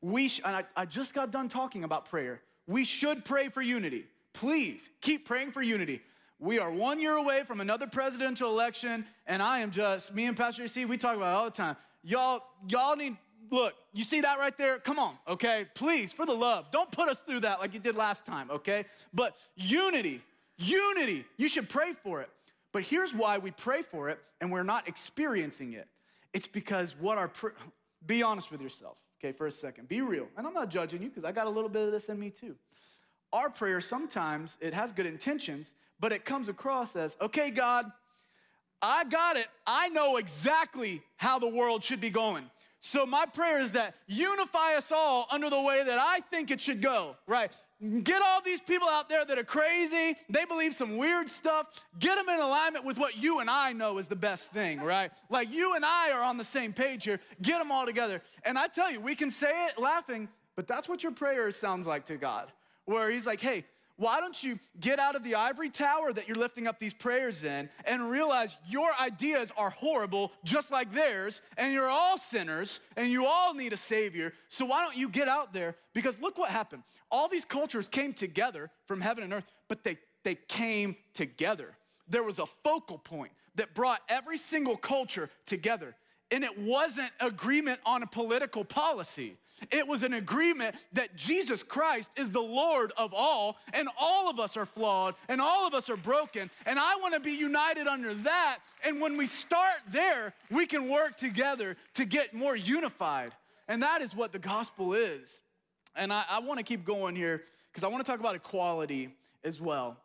[0.00, 2.40] We sh- and I, I just got done talking about prayer.
[2.66, 4.06] We should pray for unity.
[4.32, 6.02] Please keep praying for unity.
[6.38, 10.36] We are one year away from another presidential election, and I am just, me and
[10.36, 11.76] Pastor AC, we talk about it all the time.
[12.04, 13.16] Y'all, y'all need,
[13.50, 14.78] look, you see that right there?
[14.78, 15.66] Come on, okay?
[15.74, 18.84] Please, for the love, don't put us through that like you did last time, okay?
[19.12, 20.22] But unity,
[20.58, 21.24] Unity.
[21.36, 22.28] You should pray for it.
[22.72, 25.88] But here's why we pray for it and we're not experiencing it.
[26.34, 27.48] It's because what our, pr-
[28.04, 29.88] be honest with yourself, okay, for a second.
[29.88, 30.28] Be real.
[30.36, 32.30] And I'm not judging you because I got a little bit of this in me
[32.30, 32.54] too.
[33.32, 37.90] Our prayer sometimes, it has good intentions, but it comes across as, okay, God,
[38.80, 39.48] I got it.
[39.66, 42.44] I know exactly how the world should be going.
[42.80, 46.60] So my prayer is that unify us all under the way that I think it
[46.60, 47.54] should go, right?
[48.02, 51.68] Get all these people out there that are crazy, they believe some weird stuff,
[52.00, 55.12] get them in alignment with what you and I know is the best thing, right?
[55.30, 58.20] Like you and I are on the same page here, get them all together.
[58.44, 61.86] And I tell you, we can say it laughing, but that's what your prayer sounds
[61.86, 62.50] like to God,
[62.84, 63.64] where He's like, hey,
[63.98, 67.42] why don't you get out of the ivory tower that you're lifting up these prayers
[67.42, 73.10] in and realize your ideas are horrible, just like theirs, and you're all sinners and
[73.10, 74.32] you all need a savior.
[74.46, 75.74] So why don't you get out there?
[75.94, 76.84] Because look what happened.
[77.10, 81.76] All these cultures came together from heaven and earth, but they, they came together.
[82.08, 85.96] There was a focal point that brought every single culture together.
[86.30, 89.36] And it wasn't agreement on a political policy.
[89.70, 94.38] It was an agreement that Jesus Christ is the Lord of all, and all of
[94.38, 97.86] us are flawed, and all of us are broken, and I want to be united
[97.86, 98.58] under that.
[98.84, 103.32] And when we start there, we can work together to get more unified.
[103.68, 105.42] And that is what the gospel is.
[105.94, 109.10] And I, I want to keep going here because I want to talk about equality
[109.44, 109.96] as well.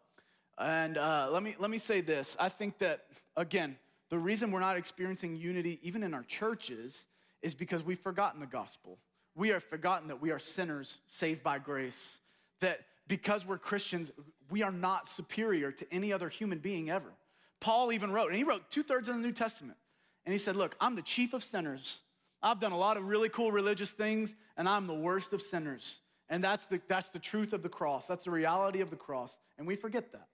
[0.58, 3.06] And uh, let, me, let me say this I think that,
[3.36, 3.78] again,
[4.10, 7.08] the reason we're not experiencing unity, even in our churches,
[7.42, 8.98] is because we've forgotten the gospel
[9.36, 12.18] we have forgotten that we are sinners saved by grace,
[12.60, 14.12] that because we're Christians,
[14.50, 17.12] we are not superior to any other human being ever.
[17.60, 19.78] Paul even wrote, and he wrote two thirds of the New Testament,
[20.26, 22.02] and he said, Look, I'm the chief of sinners.
[22.42, 26.02] I've done a lot of really cool religious things, and I'm the worst of sinners.
[26.30, 28.06] And that's the, that's the truth of the cross.
[28.06, 29.38] That's the reality of the cross.
[29.58, 30.28] And we forget that.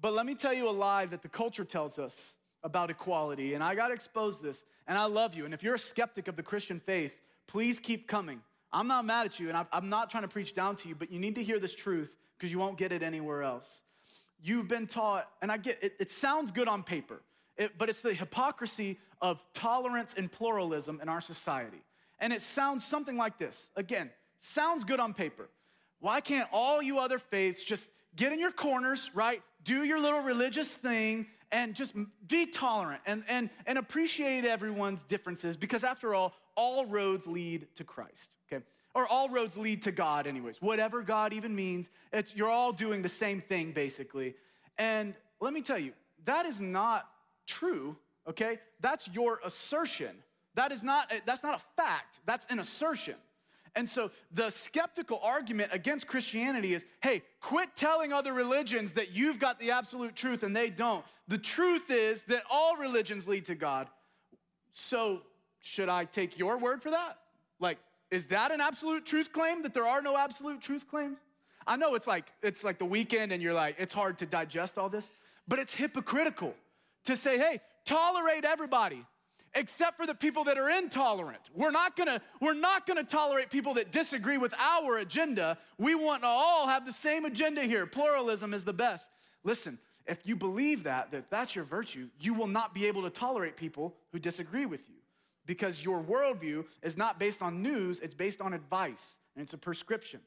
[0.00, 3.62] But let me tell you a lie that the culture tells us about equality, and
[3.62, 5.44] I gotta expose this, and I love you.
[5.44, 8.40] And if you're a skeptic of the Christian faith, please keep coming.
[8.72, 11.10] I'm not mad at you, and I'm not trying to preach down to you, but
[11.10, 13.82] you need to hear this truth because you won't get it anywhere else.
[14.42, 17.22] You've been taught, and I get it, it sounds good on paper,
[17.56, 21.82] it, but it's the hypocrisy of tolerance and pluralism in our society.
[22.18, 23.70] And it sounds something like this.
[23.76, 25.48] Again, sounds good on paper.
[26.00, 29.40] Why can't all you other faiths just get in your corners, right?
[29.62, 31.94] Do your little religious thing and just
[32.26, 37.84] be tolerant and, and, and appreciate everyone's differences because, after all, all roads lead to
[37.84, 38.62] Christ, okay?
[38.92, 40.60] Or all roads lead to God, anyways.
[40.60, 44.34] Whatever God even means, it's, you're all doing the same thing, basically.
[44.78, 45.92] And let me tell you,
[46.24, 47.08] that is not
[47.46, 47.96] true,
[48.28, 48.58] okay?
[48.80, 50.16] That's your assertion.
[50.56, 53.14] That is not, that's not a fact, that's an assertion.
[53.76, 59.38] And so the skeptical argument against Christianity is hey, quit telling other religions that you've
[59.38, 61.04] got the absolute truth and they don't.
[61.28, 63.88] The truth is that all religions lead to God.
[64.72, 65.22] So
[65.60, 67.18] should I take your word for that?
[67.58, 67.78] Like,
[68.10, 71.18] is that an absolute truth claim that there are no absolute truth claims?
[71.66, 74.78] I know it's like it's like the weekend and you're like it's hard to digest
[74.78, 75.10] all this,
[75.48, 76.54] but it's hypocritical
[77.06, 79.04] to say, "Hey, tolerate everybody
[79.54, 81.50] except for the people that are intolerant.
[81.54, 85.58] We're not gonna, we're not gonna tolerate people that disagree with our agenda.
[85.78, 87.86] We want to all have the same agenda here.
[87.86, 89.10] Pluralism is the best.
[89.44, 93.10] Listen, if you believe that, that that's your virtue, you will not be able to
[93.10, 94.96] tolerate people who disagree with you
[95.46, 99.58] because your worldview is not based on news, it's based on advice and it's a
[99.58, 100.20] prescription.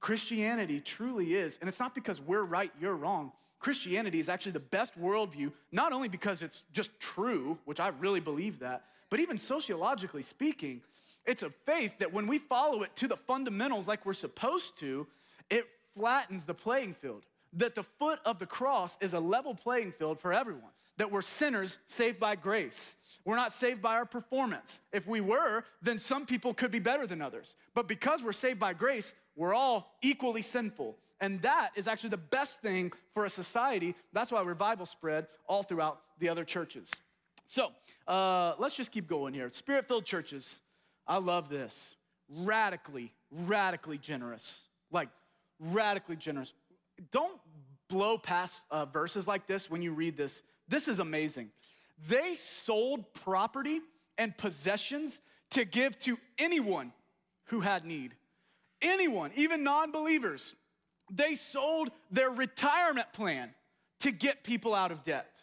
[0.00, 3.32] Christianity truly is, and it's not because we're right, you're wrong.
[3.58, 8.20] Christianity is actually the best worldview, not only because it's just true, which I really
[8.20, 10.82] believe that, but even sociologically speaking,
[11.26, 15.06] it's a faith that when we follow it to the fundamentals like we're supposed to,
[15.50, 17.24] it flattens the playing field.
[17.54, 21.22] That the foot of the cross is a level playing field for everyone, that we're
[21.22, 22.96] sinners saved by grace.
[23.24, 24.80] We're not saved by our performance.
[24.92, 27.56] If we were, then some people could be better than others.
[27.74, 30.96] But because we're saved by grace, we're all equally sinful.
[31.20, 33.94] And that is actually the best thing for a society.
[34.12, 36.90] That's why revival spread all throughout the other churches.
[37.46, 37.72] So
[38.06, 39.48] uh, let's just keep going here.
[39.48, 40.60] Spirit filled churches,
[41.06, 41.96] I love this.
[42.28, 44.62] Radically, radically generous.
[44.92, 45.08] Like,
[45.58, 46.52] radically generous.
[47.10, 47.40] Don't
[47.88, 50.42] blow past uh, verses like this when you read this.
[50.68, 51.50] This is amazing.
[52.06, 53.80] They sold property
[54.18, 56.92] and possessions to give to anyone
[57.46, 58.14] who had need.
[58.82, 60.54] Anyone, even non believers.
[61.10, 63.50] They sold their retirement plan
[64.00, 65.42] to get people out of debt.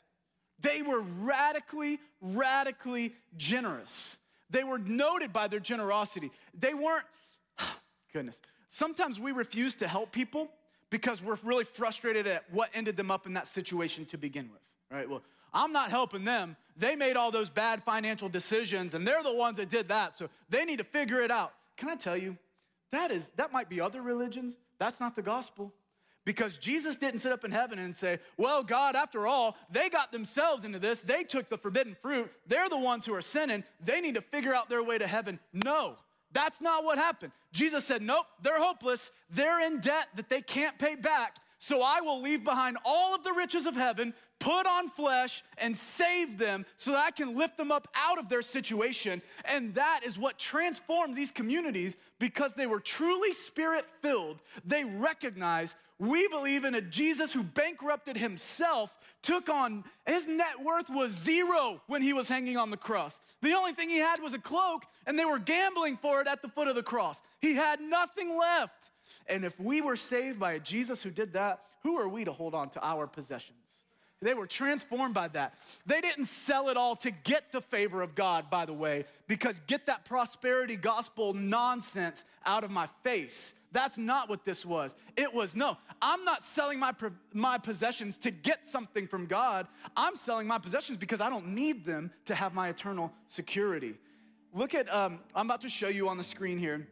[0.60, 4.18] They were radically, radically generous.
[4.50, 6.32] They were noted by their generosity.
[6.58, 7.06] They weren't,
[8.14, 8.42] goodness.
[8.70, 10.50] Sometimes we refuse to help people
[10.90, 14.62] because we're really frustrated at what ended them up in that situation to begin with,
[14.92, 15.10] right?
[15.10, 16.56] Well, I'm not helping them.
[16.78, 20.30] They made all those bad financial decisions and they're the ones that did that, so
[20.50, 21.54] they need to figure it out.
[21.78, 22.38] Can I tell you,
[22.92, 25.74] that is that might be other religions, that's not the gospel.
[26.26, 30.12] Because Jesus didn't sit up in heaven and say, Well, God, after all, they got
[30.12, 31.02] themselves into this.
[31.02, 32.32] They took the forbidden fruit.
[32.48, 33.64] They're the ones who are sinning.
[33.80, 35.40] They need to figure out their way to heaven.
[35.54, 35.98] No,
[36.34, 37.32] that's not what happened.
[37.52, 39.12] Jesus said, Nope, they're hopeless.
[39.30, 41.38] They're in debt that they can't pay back.
[41.60, 45.76] So I will leave behind all of the riches of heaven, put on flesh, and
[45.76, 49.22] save them so that I can lift them up out of their situation.
[49.46, 54.40] And that is what transformed these communities because they were truly spirit filled.
[54.66, 60.90] They recognized we believe in a Jesus who bankrupted himself, took on, his net worth
[60.90, 63.20] was zero when he was hanging on the cross.
[63.42, 66.42] The only thing he had was a cloak, and they were gambling for it at
[66.42, 67.22] the foot of the cross.
[67.40, 68.92] He had nothing left.
[69.28, 72.32] And if we were saved by a Jesus who did that, who are we to
[72.34, 73.75] hold on to our possessions?
[74.22, 75.56] They were transformed by that.
[75.86, 79.60] They didn't sell it all to get the favor of God, by the way, because
[79.68, 83.54] get that prosperity gospel nonsense out of my face.
[83.72, 84.96] That's not what this was.
[85.18, 86.94] It was no, I'm not selling my,
[87.34, 89.68] my possessions to get something from God.
[89.98, 93.96] I'm selling my possessions because I don't need them to have my eternal security.
[94.54, 96.88] Look at, um, I'm about to show you on the screen here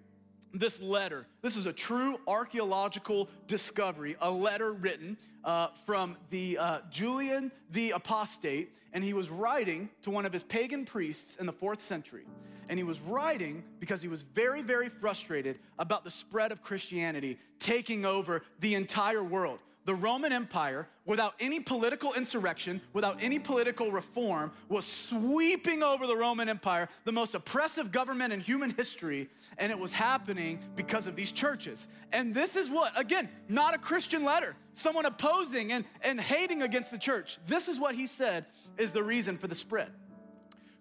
[0.53, 1.25] this letter.
[1.41, 7.91] This is a true archaeological discovery, a letter written uh, from the uh, Julian the
[7.91, 12.25] Apostate, and he was writing to one of his pagan priests in the fourth century.
[12.69, 17.37] And he was writing because he was very, very frustrated about the spread of Christianity
[17.59, 19.59] taking over the entire world.
[19.85, 26.15] The Roman Empire, without any political insurrection, without any political reform, was sweeping over the
[26.15, 31.15] Roman Empire, the most oppressive government in human history, and it was happening because of
[31.15, 31.87] these churches.
[32.13, 36.91] And this is what, again, not a Christian letter, someone opposing and, and hating against
[36.91, 37.37] the church.
[37.45, 38.45] This is what he said
[38.77, 39.91] is the reason for the spread.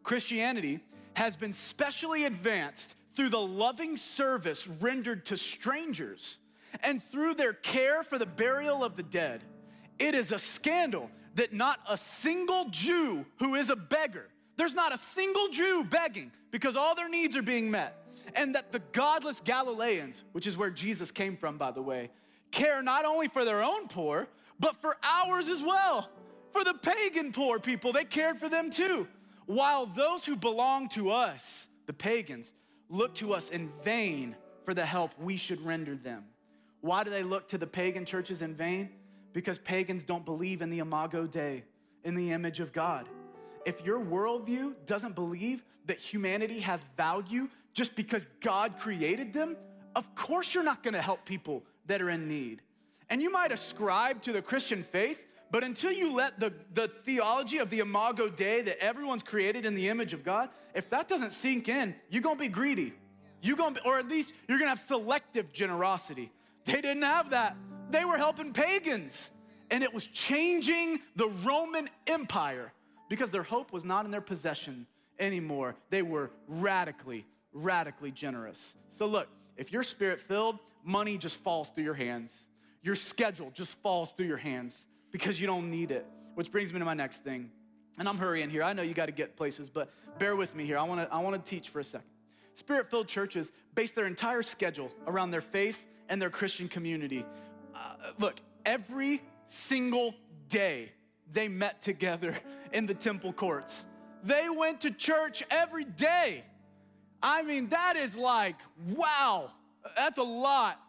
[0.05, 0.81] Christianity
[1.15, 6.39] has been specially advanced through the loving service rendered to strangers
[6.83, 9.43] and through their care for the burial of the dead.
[9.99, 14.95] It is a scandal that not a single Jew who is a beggar, there's not
[14.95, 17.99] a single Jew begging because all their needs are being met.
[18.35, 22.11] And that the godless Galileans, which is where Jesus came from, by the way,
[22.51, 24.29] care not only for their own poor,
[24.61, 26.09] but for ours as well.
[26.53, 29.09] For the pagan poor people, they cared for them too.
[29.47, 32.55] While those who belong to us, the pagans,
[32.89, 36.25] look to us in vain for the help we should render them.
[36.83, 38.91] Why do they look to the pagan churches in vain?
[39.33, 41.65] Because pagans don't believe in the imago Dei,
[42.05, 43.09] in the image of God.
[43.65, 49.57] If your worldview doesn't believe that humanity has value just because God created them,
[49.95, 52.61] of course you're not gonna help people that are in need.
[53.09, 57.59] And you might ascribe to the Christian faith, but until you let the, the theology
[57.59, 61.33] of the imago Dei that everyone's created in the image of God, if that doesn't
[61.33, 62.93] sink in, you're gonna be greedy.
[63.41, 66.33] You're gonna, be, or at least you're gonna have selective generosity.
[66.65, 67.57] They didn't have that.
[67.91, 69.31] They were helping pagans.
[69.71, 72.73] And it was changing the Roman Empire
[73.09, 74.87] because their hope was not in their possession
[75.19, 75.77] anymore.
[75.91, 78.77] They were radically, radically generous.
[78.91, 82.49] So, look, if you're spirit filled, money just falls through your hands.
[82.83, 86.07] Your schedule just falls through your hands because you don't need it.
[86.35, 87.51] Which brings me to my next thing.
[87.99, 88.63] And I'm hurrying here.
[88.63, 90.79] I know you got to get places, but bear with me here.
[90.79, 92.09] I want to I want to teach for a second.
[92.55, 97.25] Spirit-filled churches base their entire schedule around their faith and their Christian community.
[97.75, 100.15] Uh, look, every single
[100.49, 100.93] day
[101.33, 102.35] they met together
[102.73, 103.87] in the temple courts.
[104.23, 106.45] They went to church every day.
[107.23, 109.51] I mean, that is like, wow,
[109.97, 110.81] that's a lot.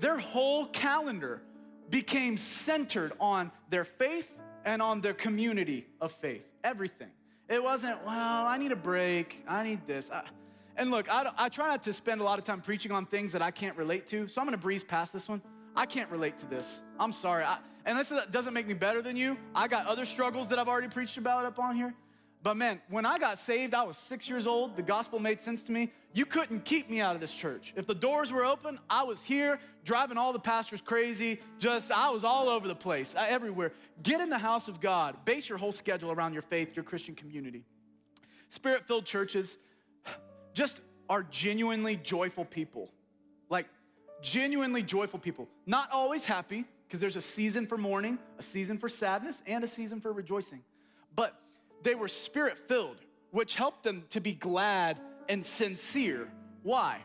[0.00, 1.42] Their whole calendar
[1.90, 6.44] became centered on their faith and on their community of faith.
[6.62, 7.10] Everything.
[7.48, 9.44] It wasn't, well, I need a break.
[9.46, 10.10] I need this.
[10.10, 10.24] I,
[10.76, 13.32] and look, I, I try not to spend a lot of time preaching on things
[13.32, 15.42] that I can't relate to, so I'm gonna breeze past this one.
[15.76, 16.82] I can't relate to this.
[16.98, 17.44] I'm sorry.
[17.44, 19.36] I, and this doesn't make me better than you.
[19.54, 21.94] I got other struggles that I've already preached about up on here.
[22.44, 24.76] But man, when I got saved, I was six years old.
[24.76, 25.90] The gospel made sense to me.
[26.12, 27.72] You couldn't keep me out of this church.
[27.74, 31.40] If the doors were open, I was here driving all the pastors crazy.
[31.58, 33.72] Just, I was all over the place, uh, everywhere.
[34.02, 35.24] Get in the house of God.
[35.24, 37.64] Base your whole schedule around your faith, your Christian community.
[38.50, 39.56] Spirit filled churches,
[40.54, 40.80] just
[41.10, 42.90] are genuinely joyful people.
[43.50, 43.66] Like,
[44.22, 45.48] genuinely joyful people.
[45.66, 49.68] Not always happy, because there's a season for mourning, a season for sadness, and a
[49.68, 50.62] season for rejoicing.
[51.14, 51.38] But
[51.82, 52.96] they were spirit filled,
[53.30, 54.98] which helped them to be glad
[55.28, 56.28] and sincere.
[56.62, 57.00] Why?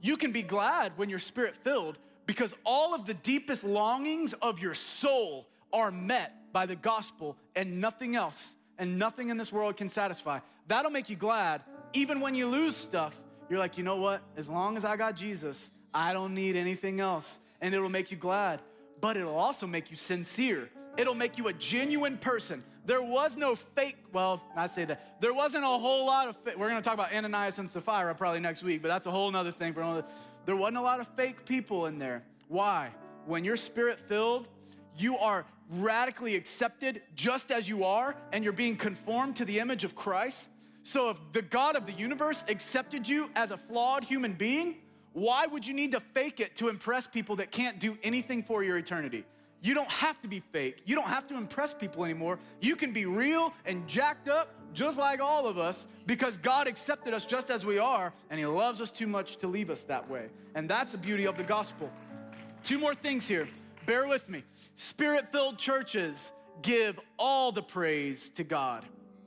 [0.00, 4.60] You can be glad when you're spirit filled because all of the deepest longings of
[4.60, 9.76] your soul are met by the gospel and nothing else, and nothing in this world
[9.76, 10.40] can satisfy.
[10.66, 11.62] That'll make you glad
[11.92, 14.22] even when you lose stuff, you're like, you know what?
[14.36, 17.40] As long as I got Jesus, I don't need anything else.
[17.60, 18.60] And it'll make you glad,
[19.00, 20.68] but it'll also make you sincere.
[20.96, 22.64] It'll make you a genuine person.
[22.84, 25.20] There was no fake, well, I say that.
[25.20, 26.58] There wasn't a whole lot of, fake.
[26.58, 29.52] we're gonna talk about Ananias and Sapphira probably next week, but that's a whole other
[29.52, 30.04] thing for another.
[30.46, 32.24] There wasn't a lot of fake people in there.
[32.48, 32.90] Why?
[33.26, 34.48] When you're spirit filled,
[34.96, 39.84] you are radically accepted just as you are, and you're being conformed to the image
[39.84, 40.48] of Christ.
[40.82, 44.76] So if the God of the universe accepted you as a flawed human being,
[45.12, 48.64] why would you need to fake it to impress people that can't do anything for
[48.64, 49.24] your eternity?
[49.60, 50.82] You don't have to be fake.
[50.86, 52.40] You don't have to impress people anymore.
[52.60, 57.14] You can be real and jacked up just like all of us because God accepted
[57.14, 60.08] us just as we are and He loves us too much to leave us that
[60.10, 60.26] way.
[60.56, 61.90] And that's the beauty of the gospel.
[62.64, 63.48] Two more things here.
[63.86, 64.42] Bear with me.
[64.74, 68.84] Spirit filled churches give all the praise to God.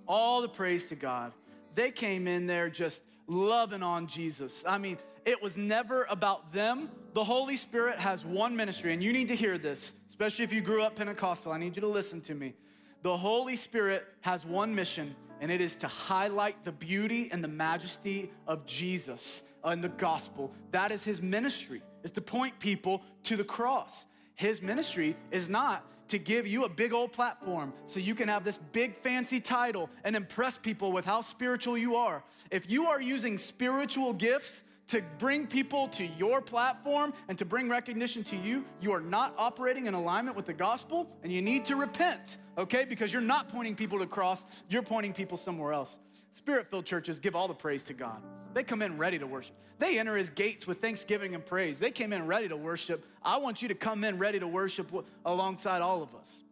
[0.08, 1.32] All the praise to God
[1.76, 4.64] they came in there just loving on Jesus.
[4.68, 6.90] I mean, it was never about them.
[7.14, 10.62] The Holy Spirit has one ministry, and you need to hear this, especially if you
[10.62, 11.52] grew up Pentecostal.
[11.52, 12.54] I need you to listen to me.
[13.02, 17.48] The Holy Spirit has one mission, and it is to highlight the beauty and the
[17.48, 20.54] majesty of Jesus in the gospel.
[20.72, 24.06] That is his ministry, is to point people to the cross.
[24.36, 28.44] His ministry is not to give you a big old platform so you can have
[28.44, 32.24] this big fancy title and impress people with how spiritual you are.
[32.52, 37.70] If you are using spiritual gifts to bring people to your platform and to bring
[37.70, 41.66] recognition to you, you are not operating in alignment with the gospel and you need
[41.66, 42.86] to repent, okay?
[42.86, 46.00] Because you're not pointing people to cross, you're pointing people somewhere else.
[46.36, 48.22] Spirit filled churches give all the praise to God.
[48.54, 49.56] They come in ready to worship.
[49.80, 51.80] They enter his gates with thanksgiving and praise.
[51.80, 53.06] They came in ready to worship.
[53.24, 54.92] I want you to come in ready to worship
[55.26, 56.44] alongside all of us.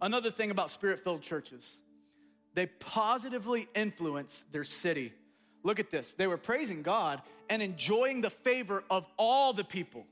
[0.00, 1.78] Another thing about spirit filled churches,
[2.54, 5.12] they positively influence their city.
[5.64, 6.12] Look at this.
[6.12, 10.06] They were praising God and enjoying the favor of all the people,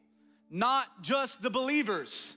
[0.50, 2.34] not just the believers.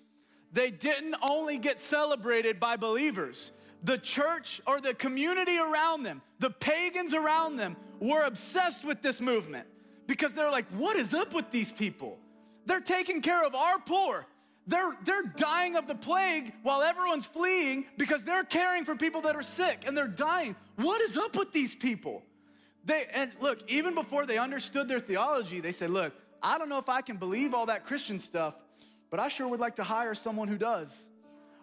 [0.54, 3.52] They didn't only get celebrated by believers,
[3.84, 9.22] the church or the community around them, the pagans around them, were obsessed with this
[9.22, 9.68] movement
[10.08, 12.18] because they're like, what is up with these people?
[12.66, 14.26] They're taking care of our poor.
[14.68, 19.36] They're, they're dying of the plague while everyone's fleeing because they're caring for people that
[19.36, 20.56] are sick and they're dying.
[20.76, 22.24] What is up with these people?
[22.86, 26.78] They, and look, even before they understood their theology, they said, look, I don't know
[26.78, 28.56] if I can believe all that Christian stuff,
[29.10, 31.08] but I sure would like to hire someone who does.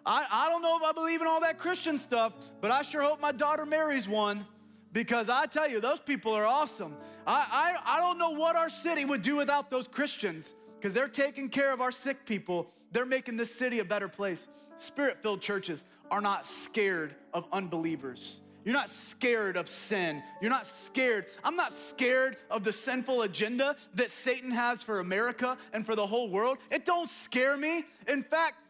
[0.05, 3.01] I, I don't know if I believe in all that Christian stuff, but I sure
[3.01, 4.45] hope my daughter marries one
[4.91, 6.95] because I tell you, those people are awesome.
[7.27, 11.07] I, I, I don't know what our city would do without those Christians because they're
[11.07, 12.71] taking care of our sick people.
[12.91, 14.47] They're making this city a better place.
[14.77, 18.41] Spirit filled churches are not scared of unbelievers.
[18.65, 20.21] You're not scared of sin.
[20.41, 21.27] You're not scared.
[21.43, 26.05] I'm not scared of the sinful agenda that Satan has for America and for the
[26.05, 26.57] whole world.
[26.69, 27.85] It don't scare me.
[28.07, 28.63] In fact,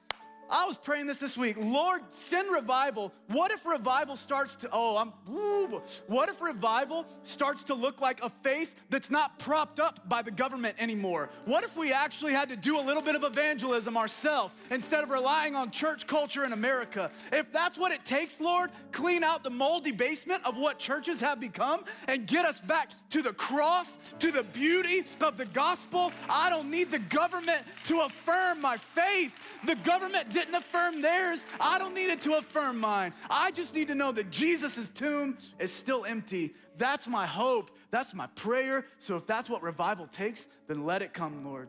[0.50, 1.58] I was praying this this week.
[1.60, 3.14] Lord, send revival.
[3.28, 8.24] What if revival starts to, oh, I'm, woo, what if revival starts to look like
[8.24, 11.30] a faith that's not propped up by the government anymore?
[11.46, 15.12] What if we actually had to do a little bit of evangelism ourselves instead of
[15.12, 17.12] relying on church culture in America?
[17.32, 21.40] If that's what it takes, Lord, clean out the moldy basement of what churches have
[21.40, 26.12] become and get us back to the cross, to the beauty of the gospel.
[26.30, 29.60] I don't need the government to affirm my faith.
[29.66, 31.46] The government didn't affirm theirs.
[31.60, 33.14] I don't need it to affirm mine.
[33.30, 36.56] I just need to know that Jesus' tomb is still empty.
[36.78, 37.72] That's my hope.
[37.92, 38.86] That's my prayer.
[39.00, 41.68] So if that's what revival takes, then let it come, Lord.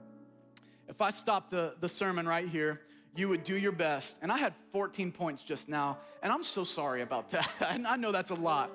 [0.88, 2.80] If I stop the, the sermon right here,
[3.16, 4.18] you would do your best.
[4.22, 7.50] And I had 14 points just now, and I'm so sorry about that.
[7.88, 8.70] I know that's a lot.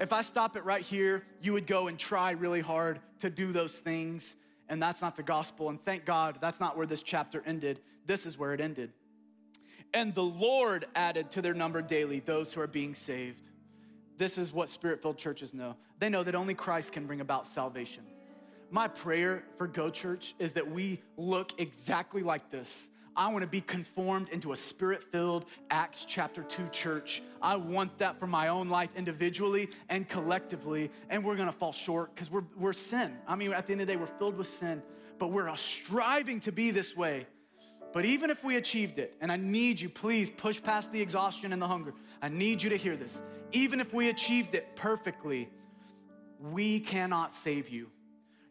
[0.00, 3.52] If I stop it right here, you would go and try really hard to do
[3.52, 4.36] those things,
[4.68, 5.68] and that's not the gospel.
[5.70, 7.80] And thank God that's not where this chapter ended.
[8.06, 8.92] This is where it ended.
[9.92, 13.48] And the Lord added to their number daily those who are being saved.
[14.16, 15.76] This is what spirit filled churches know.
[15.98, 18.04] They know that only Christ can bring about salvation.
[18.70, 22.90] My prayer for Go Church is that we look exactly like this.
[23.16, 27.22] I want to be conformed into a spirit filled Acts chapter 2 church.
[27.42, 30.90] I want that for my own life individually and collectively.
[31.08, 33.16] And we're going to fall short because we're, we're sin.
[33.26, 34.82] I mean, at the end of the day, we're filled with sin,
[35.18, 37.26] but we're striving to be this way.
[37.92, 41.52] But even if we achieved it, and I need you, please push past the exhaustion
[41.52, 41.94] and the hunger.
[42.22, 43.22] I need you to hear this.
[43.52, 45.48] Even if we achieved it perfectly,
[46.38, 47.90] we cannot save you.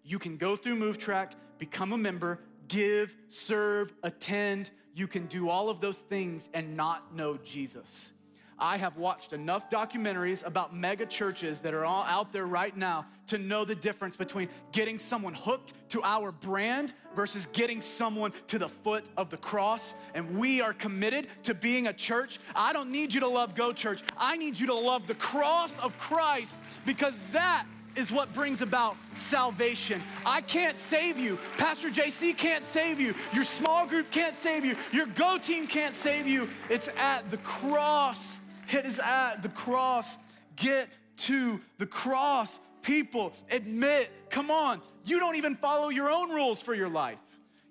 [0.03, 4.71] You can go through Move Track, become a member, give, serve, attend.
[4.93, 8.11] You can do all of those things and not know Jesus.
[8.59, 13.05] I have watched enough documentaries about mega churches that are all out there right now
[13.27, 18.59] to know the difference between getting someone hooked to our brand versus getting someone to
[18.59, 19.93] the foot of the cross.
[20.13, 22.39] And we are committed to being a church.
[22.55, 24.01] I don't need you to love Go Church.
[24.17, 28.95] I need you to love the cross of Christ because that is what brings about
[29.13, 30.01] salvation.
[30.25, 31.37] I can't save you.
[31.57, 33.13] Pastor JC can't save you.
[33.33, 34.75] Your small group can't save you.
[34.91, 36.47] Your Go team can't save you.
[36.69, 38.39] It's at the cross
[38.71, 40.17] it is at the cross.
[40.55, 42.59] Get to the cross.
[42.81, 47.17] People, admit, come on, you don't even follow your own rules for your life.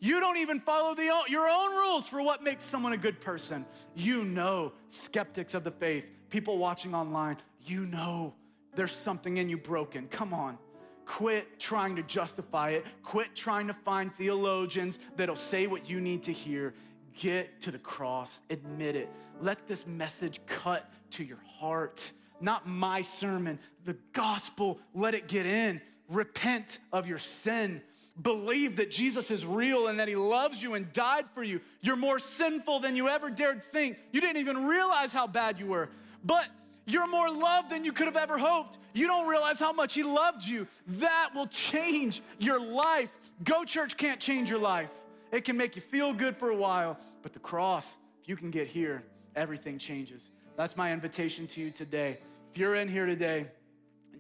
[0.01, 3.65] You don't even follow the, your own rules for what makes someone a good person.
[3.97, 8.35] You know, skeptics of the faith, people watching online, you know
[8.77, 10.07] there's something in you broken.
[10.09, 10.57] Come on.
[11.05, 12.87] Quit trying to justify it.
[13.03, 16.75] Quit trying to find theologians that'll say what you need to hear
[17.19, 19.09] Get to the cross, admit it.
[19.41, 22.13] Let this message cut to your heart.
[22.41, 25.81] Not my sermon, the gospel, let it get in.
[26.09, 27.83] Repent of your sin.
[28.21, 31.61] Believe that Jesus is real and that he loves you and died for you.
[31.81, 33.97] You're more sinful than you ever dared think.
[34.13, 35.89] You didn't even realize how bad you were.
[36.25, 36.49] But
[36.87, 38.79] you're more loved than you could have ever hoped.
[38.95, 40.67] You don't realize how much He loved you.
[40.87, 43.15] That will change your life.
[43.45, 44.91] Go Church can't change your life.
[45.31, 48.51] It can make you feel good for a while, but the cross, if you can
[48.51, 49.05] get here,
[49.35, 50.31] everything changes.
[50.57, 52.19] That's my invitation to you today.
[52.53, 53.47] If you're in here today,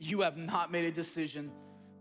[0.00, 1.50] you have not made a decision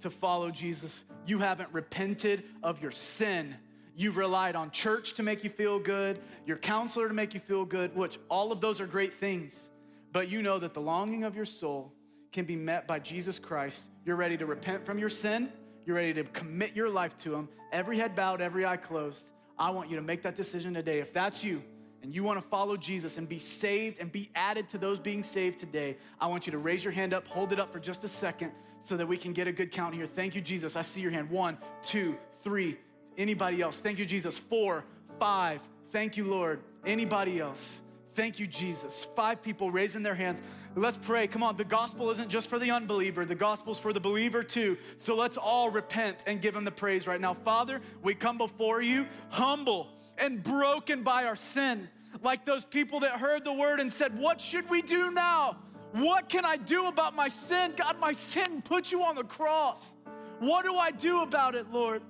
[0.01, 3.55] to follow Jesus, you haven't repented of your sin.
[3.95, 7.65] You've relied on church to make you feel good, your counselor to make you feel
[7.65, 9.71] good, which all of those are great things.
[10.13, 11.91] But you know that the longing of your soul
[12.31, 13.89] can be met by Jesus Christ.
[14.05, 15.51] You're ready to repent from your sin,
[15.85, 17.49] you're ready to commit your life to Him.
[17.71, 19.31] Every head bowed, every eye closed.
[19.59, 20.99] I want you to make that decision today.
[20.99, 21.63] If that's you,
[22.03, 25.23] and you want to follow Jesus and be saved and be added to those being
[25.23, 28.03] saved today, I want you to raise your hand up, hold it up for just
[28.03, 28.51] a second
[28.81, 30.05] so that we can get a good count here.
[30.05, 30.75] Thank you, Jesus.
[30.75, 31.29] I see your hand.
[31.29, 32.77] One, two, three.
[33.17, 33.79] Anybody else?
[33.79, 34.37] Thank you, Jesus.
[34.37, 34.85] Four,
[35.19, 35.59] five.
[35.89, 36.61] Thank you, Lord.
[36.85, 37.81] Anybody else?
[38.17, 39.05] Thank you, Jesus.
[39.15, 40.41] Five people raising their hands.
[40.73, 41.27] Let's pray.
[41.27, 44.75] Come on, the gospel isn't just for the unbeliever, the gospel's for the believer too.
[44.95, 47.35] So let's all repent and give him the praise right now.
[47.35, 51.89] Father, we come before you humble and broken by our sin.
[52.23, 55.57] Like those people that heard the word and said, What should we do now?
[55.91, 57.73] What can I do about my sin?
[57.77, 59.93] God, my sin put you on the cross.
[60.39, 62.01] What do I do about it, Lord?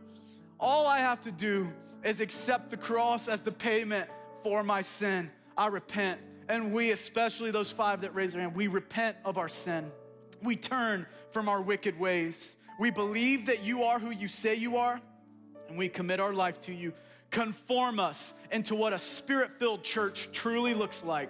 [0.57, 1.69] All I have to do
[2.01, 4.09] is accept the cross as the payment
[4.41, 5.31] for my sin.
[5.57, 6.21] I repent.
[6.49, 9.91] And we, especially those five that raise their hand, we repent of our sin.
[10.41, 12.55] We turn from our wicked ways.
[12.79, 15.01] We believe that you are who you say you are,
[15.67, 16.93] and we commit our life to you.
[17.31, 21.29] Conform us into what a spirit filled church truly looks like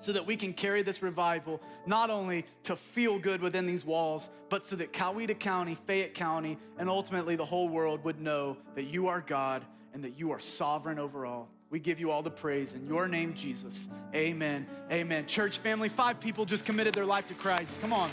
[0.00, 4.28] so that we can carry this revival not only to feel good within these walls,
[4.50, 8.84] but so that Coweta County, Fayette County, and ultimately the whole world would know that
[8.84, 11.48] you are God and that you are sovereign over all.
[11.68, 13.88] We give you all the praise in your name, Jesus.
[14.14, 14.66] Amen.
[14.90, 15.26] Amen.
[15.26, 17.80] Church family, five people just committed their life to Christ.
[17.80, 18.10] Come on.